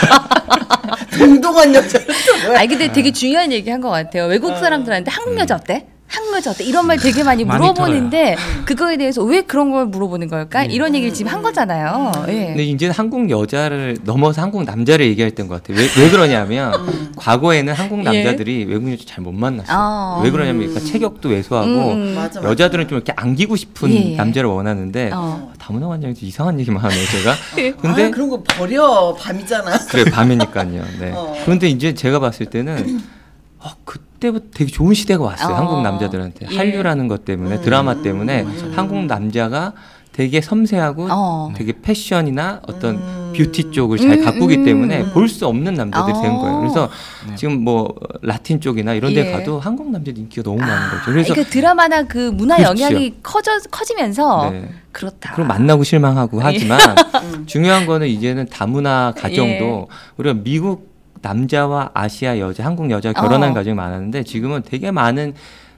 [1.20, 2.60] 동동한 여자는 또 뭐야?
[2.62, 4.26] 아 근데 되게 중요한 얘기 한 것 같아요.
[4.26, 5.86] 외국 사람들한테 한국 여자 어때?
[6.10, 6.64] 한국 여자 어때?
[6.64, 10.64] 이런 말 되게 많이 많이 물어보는데 그거에 대해서 왜 그런 걸 물어보는 걸까?
[10.64, 12.12] 이런 얘기를 지금 한 거잖아요.
[12.30, 12.48] 예.
[12.48, 15.78] 근데 이제는 한국 여자를 넘어서 한국 남자를 얘기할 때인 것 같아요.
[15.78, 16.74] 왜, 왜 그러냐면
[17.16, 19.78] 과거에는 한국 남자들이 외국 여자 잘 못 만났어요.
[19.78, 20.22] 아.
[20.24, 22.16] 왜 그러냐면 그러니까 체격도 왜소하고 음.
[22.16, 22.42] 맞아.
[22.42, 24.16] 여자들은 좀 이렇게 안기고 싶은 예, 예.
[24.16, 25.52] 남자를 원하는데 어.
[25.60, 27.34] 다문화 관장에서 이상한 얘기만 하네요, 제가.
[27.54, 29.78] 근데 근데 아, 그런 거 버려 밤이잖아.
[29.90, 30.84] 그래 밤이니까요.
[31.02, 31.12] 네.
[31.16, 31.36] 어.
[31.44, 33.02] 그런데 이제 제가 봤을 때는
[33.60, 35.54] 어, 그 때부터 되게 좋은 시대가 왔어요.
[35.54, 35.58] 어.
[35.58, 36.56] 한국 남자들한테 예.
[36.58, 37.62] 한류라는 것 때문에 음.
[37.62, 39.74] 드라마 때문에 한국 남자가
[40.12, 41.54] 되게 섬세하고 어.
[41.56, 43.34] 되게 패션이나 어떤 음.
[43.38, 44.66] 뷰티 쪽을 잘 음, 가꾸기 음.
[44.66, 46.40] 때문에 볼 수 없는 남자들이 된 어.
[46.40, 46.60] 거예요.
[46.60, 46.90] 그래서
[47.30, 47.36] 네.
[47.36, 49.32] 지금 뭐 라틴 쪽이나 이런 데 예.
[49.32, 51.12] 가도 한국 남자들 인기가 너무 많은 거죠.
[51.12, 52.84] 그래서 그러니까 드라마나 그 문화 그렇죠.
[52.84, 54.70] 영향이 커져 커지면서 네.
[54.92, 55.34] 그렇다.
[55.36, 56.80] 그럼 만나고 실망하고 하지만
[57.36, 57.46] 음.
[57.46, 59.96] 중요한 거는 이제는 다문화 가정도 예.
[60.18, 60.90] 우리가 미국
[61.22, 63.54] 남자와 아시아 여자, 한국 여자 결혼한 어.
[63.54, 65.34] 가정이 많았는데 지금은 되게 많은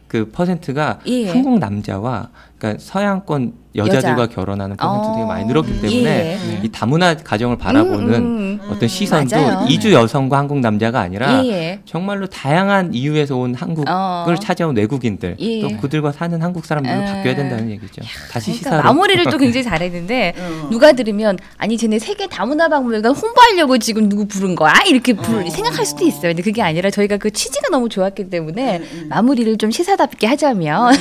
[0.07, 1.29] 그 퍼센트가 예.
[1.29, 2.29] 한국 남자와
[2.61, 4.35] 그러니까 서양권 여자들과 여자.
[4.35, 5.13] 결혼하는 퍼센트 어.
[5.15, 6.59] 되게 많이 늘었기 때문에 예.
[6.61, 8.59] 이 다문화 가정을 바라보는 음, 음.
[8.69, 9.65] 어떤 시선도 맞아요.
[9.69, 11.79] 이주 여성과 한국 남자가 아니라 예, 예.
[11.85, 14.35] 정말로 다양한 이유에서 온 한국을 어.
[14.41, 15.61] 찾아온 외국인들 예.
[15.61, 17.05] 또 그들과 사는 한국 사람들로 에.
[17.05, 18.01] 바뀌어야 된다는 얘기죠.
[18.29, 20.67] 다시 그러니까 시사로 마무리를 또 굉장히 잘했는데 어.
[20.69, 25.85] 누가 들으면 아니 쟤네 세계 다문화 박물관 홍보하려고 지금 누구 부른 거야 이렇게 부를 생각할
[25.85, 26.23] 수도 있어요.
[26.23, 30.93] 근데 그게 아니라 저희가 그 취지가 너무 좋았기 때문에 마무리를 좀 시사답게 하자면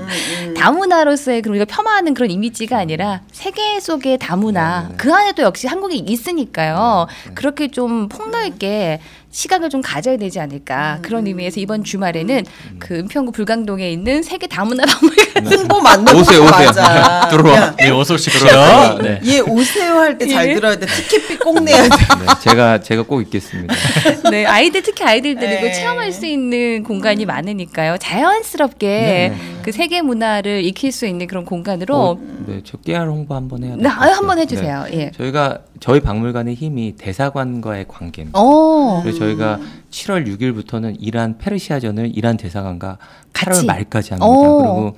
[0.58, 4.94] 다문화 로서의 그런 우리가 폄하하는 그런 이미지가 아니라 세계 속의 다문화 네, 네.
[4.96, 7.06] 그 안에 또 역시 한국이 있으니까요.
[7.34, 9.00] 그렇게 좀 폭넓게
[9.38, 12.44] 시각을 좀 가져야 되지 않을까 그런 의미에서 이번 주말에는
[12.80, 16.66] 그 은평구 불광동에 있는 세계 다문화 박물관 홍보 맞는 오세요, 거 오세요.
[16.66, 17.28] 맞아.
[17.30, 17.56] 들어와.
[17.56, 18.48] 야, 네, 어서 오십시오.
[18.48, 18.98] 들어와.
[18.98, 19.20] 네.
[19.26, 20.54] 얘 오세요 할 때 잘 예.
[20.54, 20.86] 들어야 돼.
[20.86, 21.88] 티켓비 꼭 내야 돼.
[21.88, 23.72] 네, 제가 제가 꼭 있겠습니다.
[24.32, 25.72] 네, 아이들 특히 아이들들이 네.
[25.72, 27.96] 체험할 수 있는 공간이 많으니까요.
[27.98, 33.36] 자연스럽게 네, 그 세계 문화를 익힐 수 있는 그런 공간으로 어, 네, 저 깨알 홍보
[33.36, 34.38] 한번 해야 네, 될것 아유, 한번.
[34.40, 34.86] 해주세요.
[34.94, 35.12] 예.
[35.16, 38.38] 저희가 저희 박물관의 힘이 대사관과의 관계입니다.
[38.38, 39.00] 어.
[39.02, 39.58] 그래서 저희가
[39.90, 42.98] 7월 6일부터는 이란 페르시아전을 이란 대사관과
[43.32, 43.66] 8월 같이?
[43.66, 44.26] 말까지 합니다.
[44.26, 44.58] 오.
[44.58, 44.96] 그리고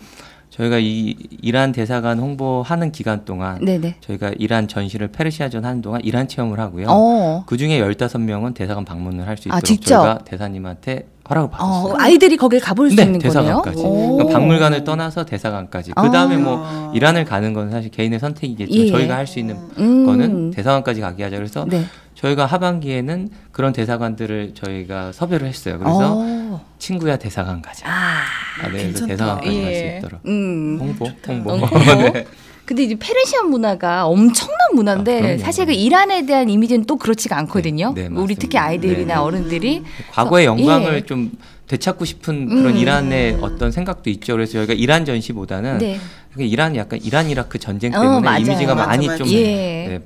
[0.50, 3.96] 저희가 이 이란 대사관 홍보하는 기간 동안 네네.
[4.00, 6.86] 저희가 이란 전시를 페르시아전 하는 동안 이란 체험을 하고요.
[6.88, 7.44] 어.
[7.46, 9.88] 그 중에 15명은 대사관 방문을 할수 아, 있도록 직접?
[10.02, 11.92] 저희가 대사님한테 허락을 받았어요.
[11.92, 13.42] 어, 아이들이 거길 가볼 수 네, 있는 거네요.
[13.62, 13.82] 대사관까지.
[13.84, 14.16] 오.
[14.16, 15.92] 그러니까 박물관을 떠나서 대사관까지.
[15.94, 16.02] 아.
[16.02, 18.90] 그 다음에 뭐 이란을 가는 건 사실 개인의 선택이겠지만 예.
[18.90, 20.04] 저희가 할 수 있는 음.
[20.06, 21.36] 거는 대사관까지 가게 하자.
[21.36, 21.84] 그래서 네.
[22.16, 25.78] 저희가 하반기에는 그런 대사관들을 저희가 섭외를 했어요.
[25.78, 26.60] 그래서 어.
[26.78, 27.88] 친구야 대사관 가자.
[27.88, 28.22] 아.
[28.62, 29.40] 아, 네, 그래서 괜찮다.
[29.40, 29.96] 대사관까지 갈수 예.
[29.98, 30.20] 있도록.
[30.26, 30.78] 음.
[30.80, 31.50] 홍보, 홍보.
[31.50, 31.66] 홍보.
[32.12, 32.26] 네.
[32.70, 35.38] 근데 이제 페르시안 문화가 엄청난 문화인데 아.
[35.38, 37.94] 사실 그 이란에 대한 이미지는 또 그렇지가 않거든요.
[37.96, 38.40] 네, 네, 우리 맞습니다.
[38.42, 39.20] 특히 아이들이나 네.
[39.20, 41.00] 어른들이 과거의 그래서- 영광을 예.
[41.00, 41.32] 좀
[41.66, 42.76] 되찾고 싶은 그런 음.
[42.76, 44.34] 이란의 어떤 생각도 있죠.
[44.34, 45.98] 그래서 저희가 이란 전시보다는 네.
[46.38, 48.38] 이란 약간 이란 이라크 전쟁 어, 때문에 맞아요.
[48.38, 49.18] 이미지가 맞아, 많이 맞아.
[49.18, 49.42] 좀 예.
[49.88, 50.00] 네,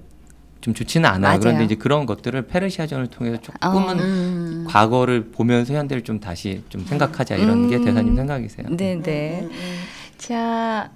[0.62, 1.21] 좀 좋지는 않아요.
[1.21, 1.41] 맞아요.
[1.41, 4.65] 그런데 이제 그런 것들을 페르시아전을 통해서 조금은 어, 음.
[4.71, 7.85] 과거를 보면서 현대를 좀 다시 좀 생각하자 이런 게 음.
[7.85, 8.69] 대사님 생각이세요.
[8.71, 9.41] 네, 네.
[9.43, 9.79] 음, 음.
[10.17, 10.89] 자.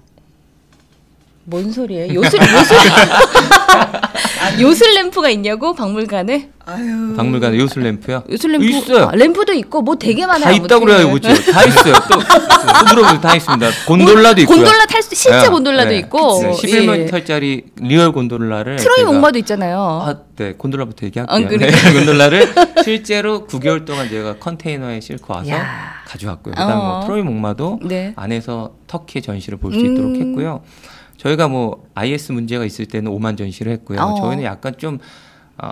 [1.49, 2.13] 뭔 소리예요?
[2.13, 2.77] 요술 요술
[4.61, 6.49] 요술 램프가 있냐고 박물관에?
[6.65, 7.13] 아유.
[7.15, 8.23] 박물관에 요술 램프요?
[8.29, 9.05] 요술 램프 있어요.
[9.05, 10.43] 아, 램프도 있고 뭐 되게 많아요.
[10.43, 11.11] 다 있다고 그래요.
[11.11, 11.29] 그죠?
[11.51, 11.93] 다 있어요.
[12.09, 13.67] 또, 또 물어보면 다 있습니다.
[13.87, 14.57] 곤돌라도 있고요.
[14.57, 15.97] 곤돌라 탈 수 실제 네, 곤돌라도 네.
[15.97, 16.51] 있고 네, 예.
[16.51, 19.79] 11m짜리 real 곤돌라를 트로이 목마도 있잖아요.
[20.03, 20.53] 아, 네.
[20.53, 21.35] 곤돌라부터 얘기할게요.
[21.35, 21.71] 어, 그래.
[21.71, 25.65] 네, 곤돌라를 실제로 9개월 동안 제가 컨테이너에 싣고 와서 야.
[26.05, 26.53] 가져왔고요.
[26.53, 26.85] 그다음 어.
[26.97, 28.13] 뭐 트로이 목마도 네.
[28.15, 29.85] 안에서 터키 전시를 볼수 음.
[29.93, 30.61] 있도록 했고요.
[31.19, 33.99] 저희가 뭐 IS 문제가 있을 때는 오만 전시를 했고요.
[33.99, 34.15] 어.
[34.15, 34.99] 저희는 약간 좀
[35.61, 35.71] 어,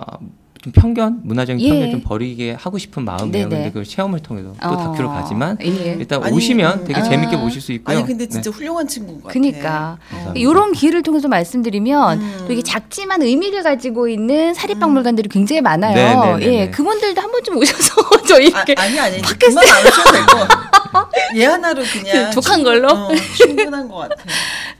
[0.62, 1.68] 좀 편견, 문화적인 예.
[1.70, 3.30] 편견 좀 버리게 하고 싶은 마음이에요.
[3.30, 3.48] 네네.
[3.48, 4.76] 근데 그걸 체험을 통해서 또 어.
[4.76, 5.66] 다큐를 가지만 예.
[5.98, 7.02] 일단 아니, 오시면 되게 아.
[7.02, 7.96] 재밌게 보실 수 있고요.
[7.96, 8.28] 아니 근데 네.
[8.30, 9.32] 진짜 훌륭한 친구인 것 같아.
[9.34, 9.98] 그니까.
[10.34, 12.44] 이런 기회를 통해서 말씀드리면 음.
[12.48, 15.94] 또 이게 작지만 의미를 가지고 있는 사립박물관들이 굉장히 많아요.
[15.94, 16.70] 네, 네, 네, 예, 네.
[16.70, 17.94] 그분들도 한 번쯤 오셔서
[18.28, 20.48] 저희 아, 이렇게 아 니 아니 팟캐스트- 안 하셔도 되고
[21.36, 22.88] 얘 하나로 그냥 독한 충- 걸로?
[22.88, 24.14] 어, 충분한 것 같아.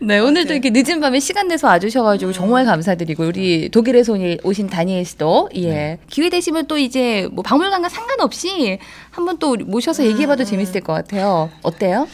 [0.00, 5.50] 네, 오늘도 이렇게 늦은 밤에 시간 내서 와주셔가지고 정말 감사드리고 우리 독일에서 오신 다니엘 씨도
[5.68, 8.78] 예 기회 되시면 또 이제 뭐 박물관과 상관없이
[9.10, 11.50] 한번 또 모셔서 얘기해봐도 재밌을 것 같아요.
[11.62, 12.08] 어때요?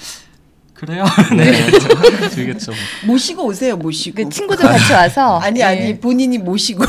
[0.74, 1.04] 그래요?
[1.36, 1.52] 네.
[2.28, 2.72] 되겠죠.
[3.06, 4.24] 모시고 오세요 모시고.
[4.24, 5.64] 그 친구들 같이 와서 아니 예.
[5.64, 6.84] 아니 본인이 모시고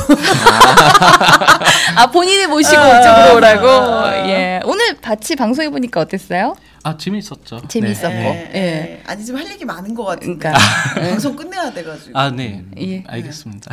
[1.95, 4.27] 아 본인을 모시고 아, 이쪽으로 오라고 아.
[4.27, 6.55] 예 오늘 같이 방송해 보니까 어땠어요?
[6.83, 7.61] 아 재밌었죠.
[7.67, 8.51] 재밌었고 네.
[8.53, 8.59] 예.
[8.59, 9.01] 예.
[9.07, 10.49] 아니 좀할 얘기 많은 것 같은데.
[10.49, 10.59] 그러니까
[11.01, 12.17] 방송 끝내야 돼가지고.
[12.17, 12.63] 아 네.
[12.79, 13.03] 예.
[13.07, 13.71] 알겠습니다.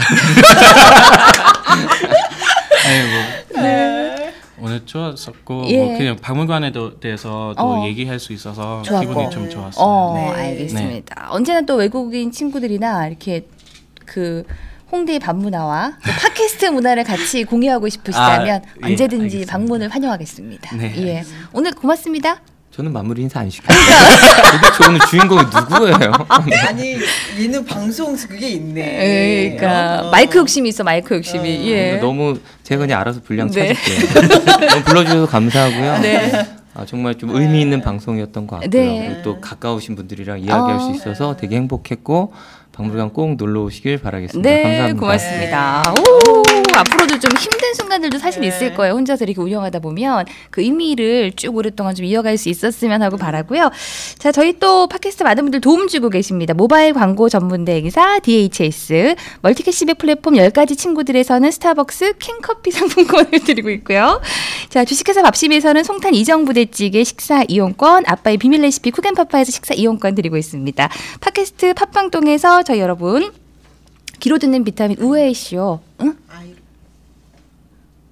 [2.87, 4.33] 뭐 네.
[4.59, 5.78] 오늘 좋았었고 예.
[5.78, 7.87] 뭐 그냥 박물관에 도- 대해서 또 어.
[7.87, 9.09] 얘기할 수 있어서 좋았고.
[9.09, 9.85] 기분이 좀 좋았어요.
[9.85, 10.28] 어 네.
[10.30, 11.28] 알겠습니다.
[11.30, 13.47] 언제나 또 외국인 친구들이나 이렇게
[14.07, 14.45] 그
[14.93, 19.53] 홍대의 밤문화와 또 팟캐스트 문화를 같이 공유하고 싶으시다면 아, 예, 언제든지 알겠습니다.
[19.53, 20.76] 방문을 환영하겠습니다.
[20.76, 21.24] 네, 예.
[21.53, 22.41] 오늘 고맙습니다.
[22.73, 23.77] 저는 마무리 인사 안 시켜요.
[24.53, 26.12] 도대체 오늘 주인공이 누구예요?
[26.68, 26.97] 아니
[27.39, 28.81] 얘는 방송 그게 있네.
[28.81, 30.11] 예, 그러니까 어.
[30.11, 31.70] 마이크 욕심이 있어 마이크 욕심이.
[31.70, 31.99] 예.
[31.99, 33.75] 너무 제가 그냥 알아서 분량 네.
[33.75, 34.85] 찾을게요.
[34.85, 35.99] 불러주셔서 감사하고요.
[35.99, 36.47] 네.
[36.75, 38.70] 아, 정말 좀 의미 있는 방송이었던 것 같고요.
[38.70, 39.07] 네.
[39.07, 40.79] 그리고 또 가까우신 분들이랑 이야기할 어.
[40.79, 42.33] 수 있어서 되게 행복했고
[42.73, 44.49] 박물관 꼭 놀러 오시길 바라겠습니다.
[44.49, 45.01] 네, 감사합니다.
[45.01, 45.95] 고맙습니다.
[45.99, 48.49] 오, 앞으로도 좀 힘든 순간들도 사실 네.
[48.49, 48.95] 있을 거예요.
[48.95, 53.70] 혼자서 이렇게 운영하다 보면 그 의미를 쭉 오랫동안 좀 이어갈 수 있었으면 하고 바라고요.
[54.18, 56.55] 자, 저희 또 팟캐스트 많은 분들 도움 주고 계십니다.
[56.55, 64.20] 모바일 광고 전문 대행사 DHS, 멀티캐시백 플랫폼 10가지 친구들에서는 스타벅스 킹커피 상품권을 드리고 있고요.
[64.68, 70.37] 자, 주식회사 밥심에서는 송탄 이정 부대찌개 식사 이용권, 아빠의 비밀 레시피 쿠겐파파에서 식사 이용권 드리고
[70.37, 70.89] 있습니다.
[71.20, 73.33] 팟캐스트 팟빵동에서 저희 여러분
[74.20, 75.81] 귀로 듣는 비타민 우에이쇼.
[76.03, 76.16] 응?
[76.29, 76.51] 아이,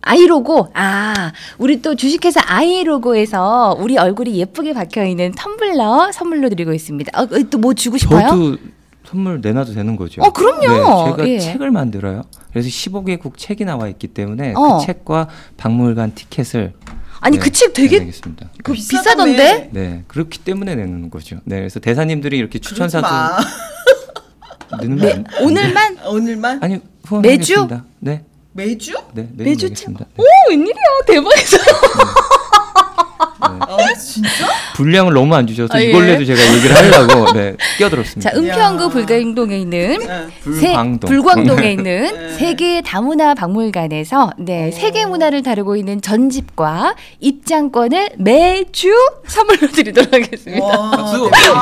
[0.02, 0.68] 아이로고.
[0.74, 7.20] 아, 우리 또 주식회사 아이로고에서 우리 얼굴이 예쁘게 박혀 있는 텀블러 선물로 드리고 있습니다.
[7.20, 8.28] 어, 또뭐 주고 싶어요?
[8.28, 8.56] 저도
[9.06, 10.22] 선물 내놔도 되는 거죠?
[10.22, 10.60] 어, 그럼요.
[10.60, 11.38] 네, 제가 예.
[11.38, 12.22] 책을 만들어요.
[12.52, 14.78] 그래서 15개국 책이 나와 있기 때문에 어.
[14.78, 16.72] 그 책과 박물관 티켓을
[17.22, 18.48] 아니 네, 그책 되게 내겠습니다.
[18.62, 19.24] 그 비싸다며.
[19.26, 19.70] 비싸던데?
[19.72, 21.36] 네, 그렇기 때문에 내는 거죠.
[21.44, 23.36] 네, 그래서 대사님들이 이렇게 추천사도 마.
[24.80, 26.74] 내는 네, 거 오늘만 오늘만 아니
[27.22, 27.54] 매주?
[27.54, 27.84] 후원하겠습니다.
[27.98, 28.94] 네, 매주?
[29.14, 30.06] 네, 매주 내겠습니다.
[30.16, 30.74] 오, 웬일이야.
[31.06, 31.56] 대박이다.
[33.42, 34.48] 아 진짜?
[34.74, 35.86] 분량을 너무 안 주셔서 아, 예.
[35.90, 38.30] 이걸로도 제가 얘기를 하려고 네, 끼어들었습니다.
[38.30, 38.90] 자, 은평구.
[38.90, 40.26] 불광동에 있는 네.
[40.42, 41.08] 불광동.
[41.08, 42.34] 세, 불광동에 있는 네.
[42.34, 48.92] 세계 다문화 박물관에서 네, 세계 문화를 다루고 있는 전집과 입장권을 매주
[49.26, 50.64] 선물로 드리도록 하겠습니다.
[50.66, 51.30] 와, 박수.
[51.32, 51.60] 대박.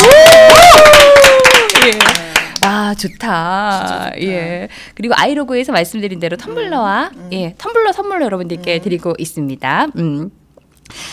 [1.86, 2.37] 예.
[2.68, 4.12] 아, 좋다.
[4.20, 4.68] 예.
[4.94, 9.86] 그리고 아이로그에서 말씀드린 대로 텀블러와 예 텀블러 선물로 여러분들께 드리고 있습니다.
[9.96, 10.30] 음.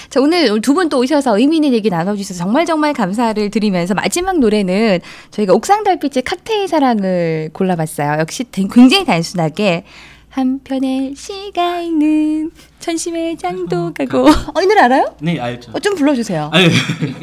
[0.09, 4.39] 자 오늘 두 분 또 오셔서 의미 있는 얘기 나눠주셔서 정말 정말 감사를 드리면서 마지막
[4.39, 4.99] 노래는
[5.31, 8.19] 저희가 옥상 달빛의 칵테일 사랑을 골라봤어요.
[8.19, 9.83] 역시 대- 굉장히 단순하게
[10.29, 15.15] 한편의 시가 있는 천심의 장도 가고 어, 이 노래 알아요?
[15.21, 15.71] 네 알죠.
[15.73, 16.49] 어, 좀 불러주세요.
[16.53, 16.67] 아유.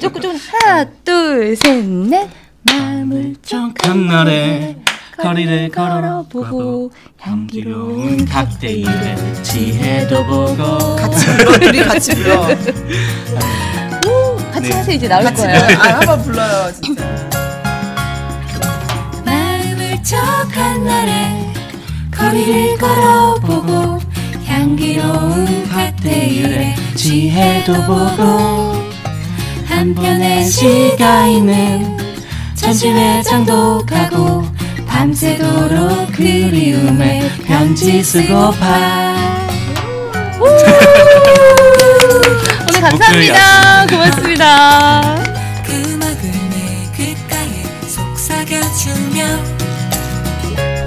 [0.00, 2.28] 조금 좀 하나 둘 셋 넷
[2.64, 4.76] 마음을 쩍한 날에
[5.20, 12.40] 거리를 걸어보고 향기로운 칵테일에 지혜도 보고 같이 불러 둘이 같이 불러.
[14.08, 14.74] 오, 같이 네.
[14.76, 15.60] 하세요 이제 나올 같이 거예요.
[15.66, 15.78] 불러.
[15.82, 17.04] 아 한번 불러요 진짜.
[19.24, 21.52] 마음을 척한 날에
[22.10, 24.00] 거리를 걸어보고
[24.46, 28.74] 향기로운 칵테일에 지혜도 보고
[29.66, 31.96] 한편의 시가 있는
[32.62, 34.44] 천지회장도 가고
[34.86, 39.26] 밤새도록 그리움에 편지 쓰고 파
[42.68, 43.86] 오늘 감사합니다.
[43.90, 45.24] 고맙습니다.
[45.66, 49.24] 그 음악을 내 귓가에 속삭여주며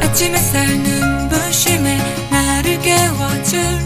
[0.02, 2.00] 아침 햇살 눈부심에
[2.32, 3.85] 나를 깨워줄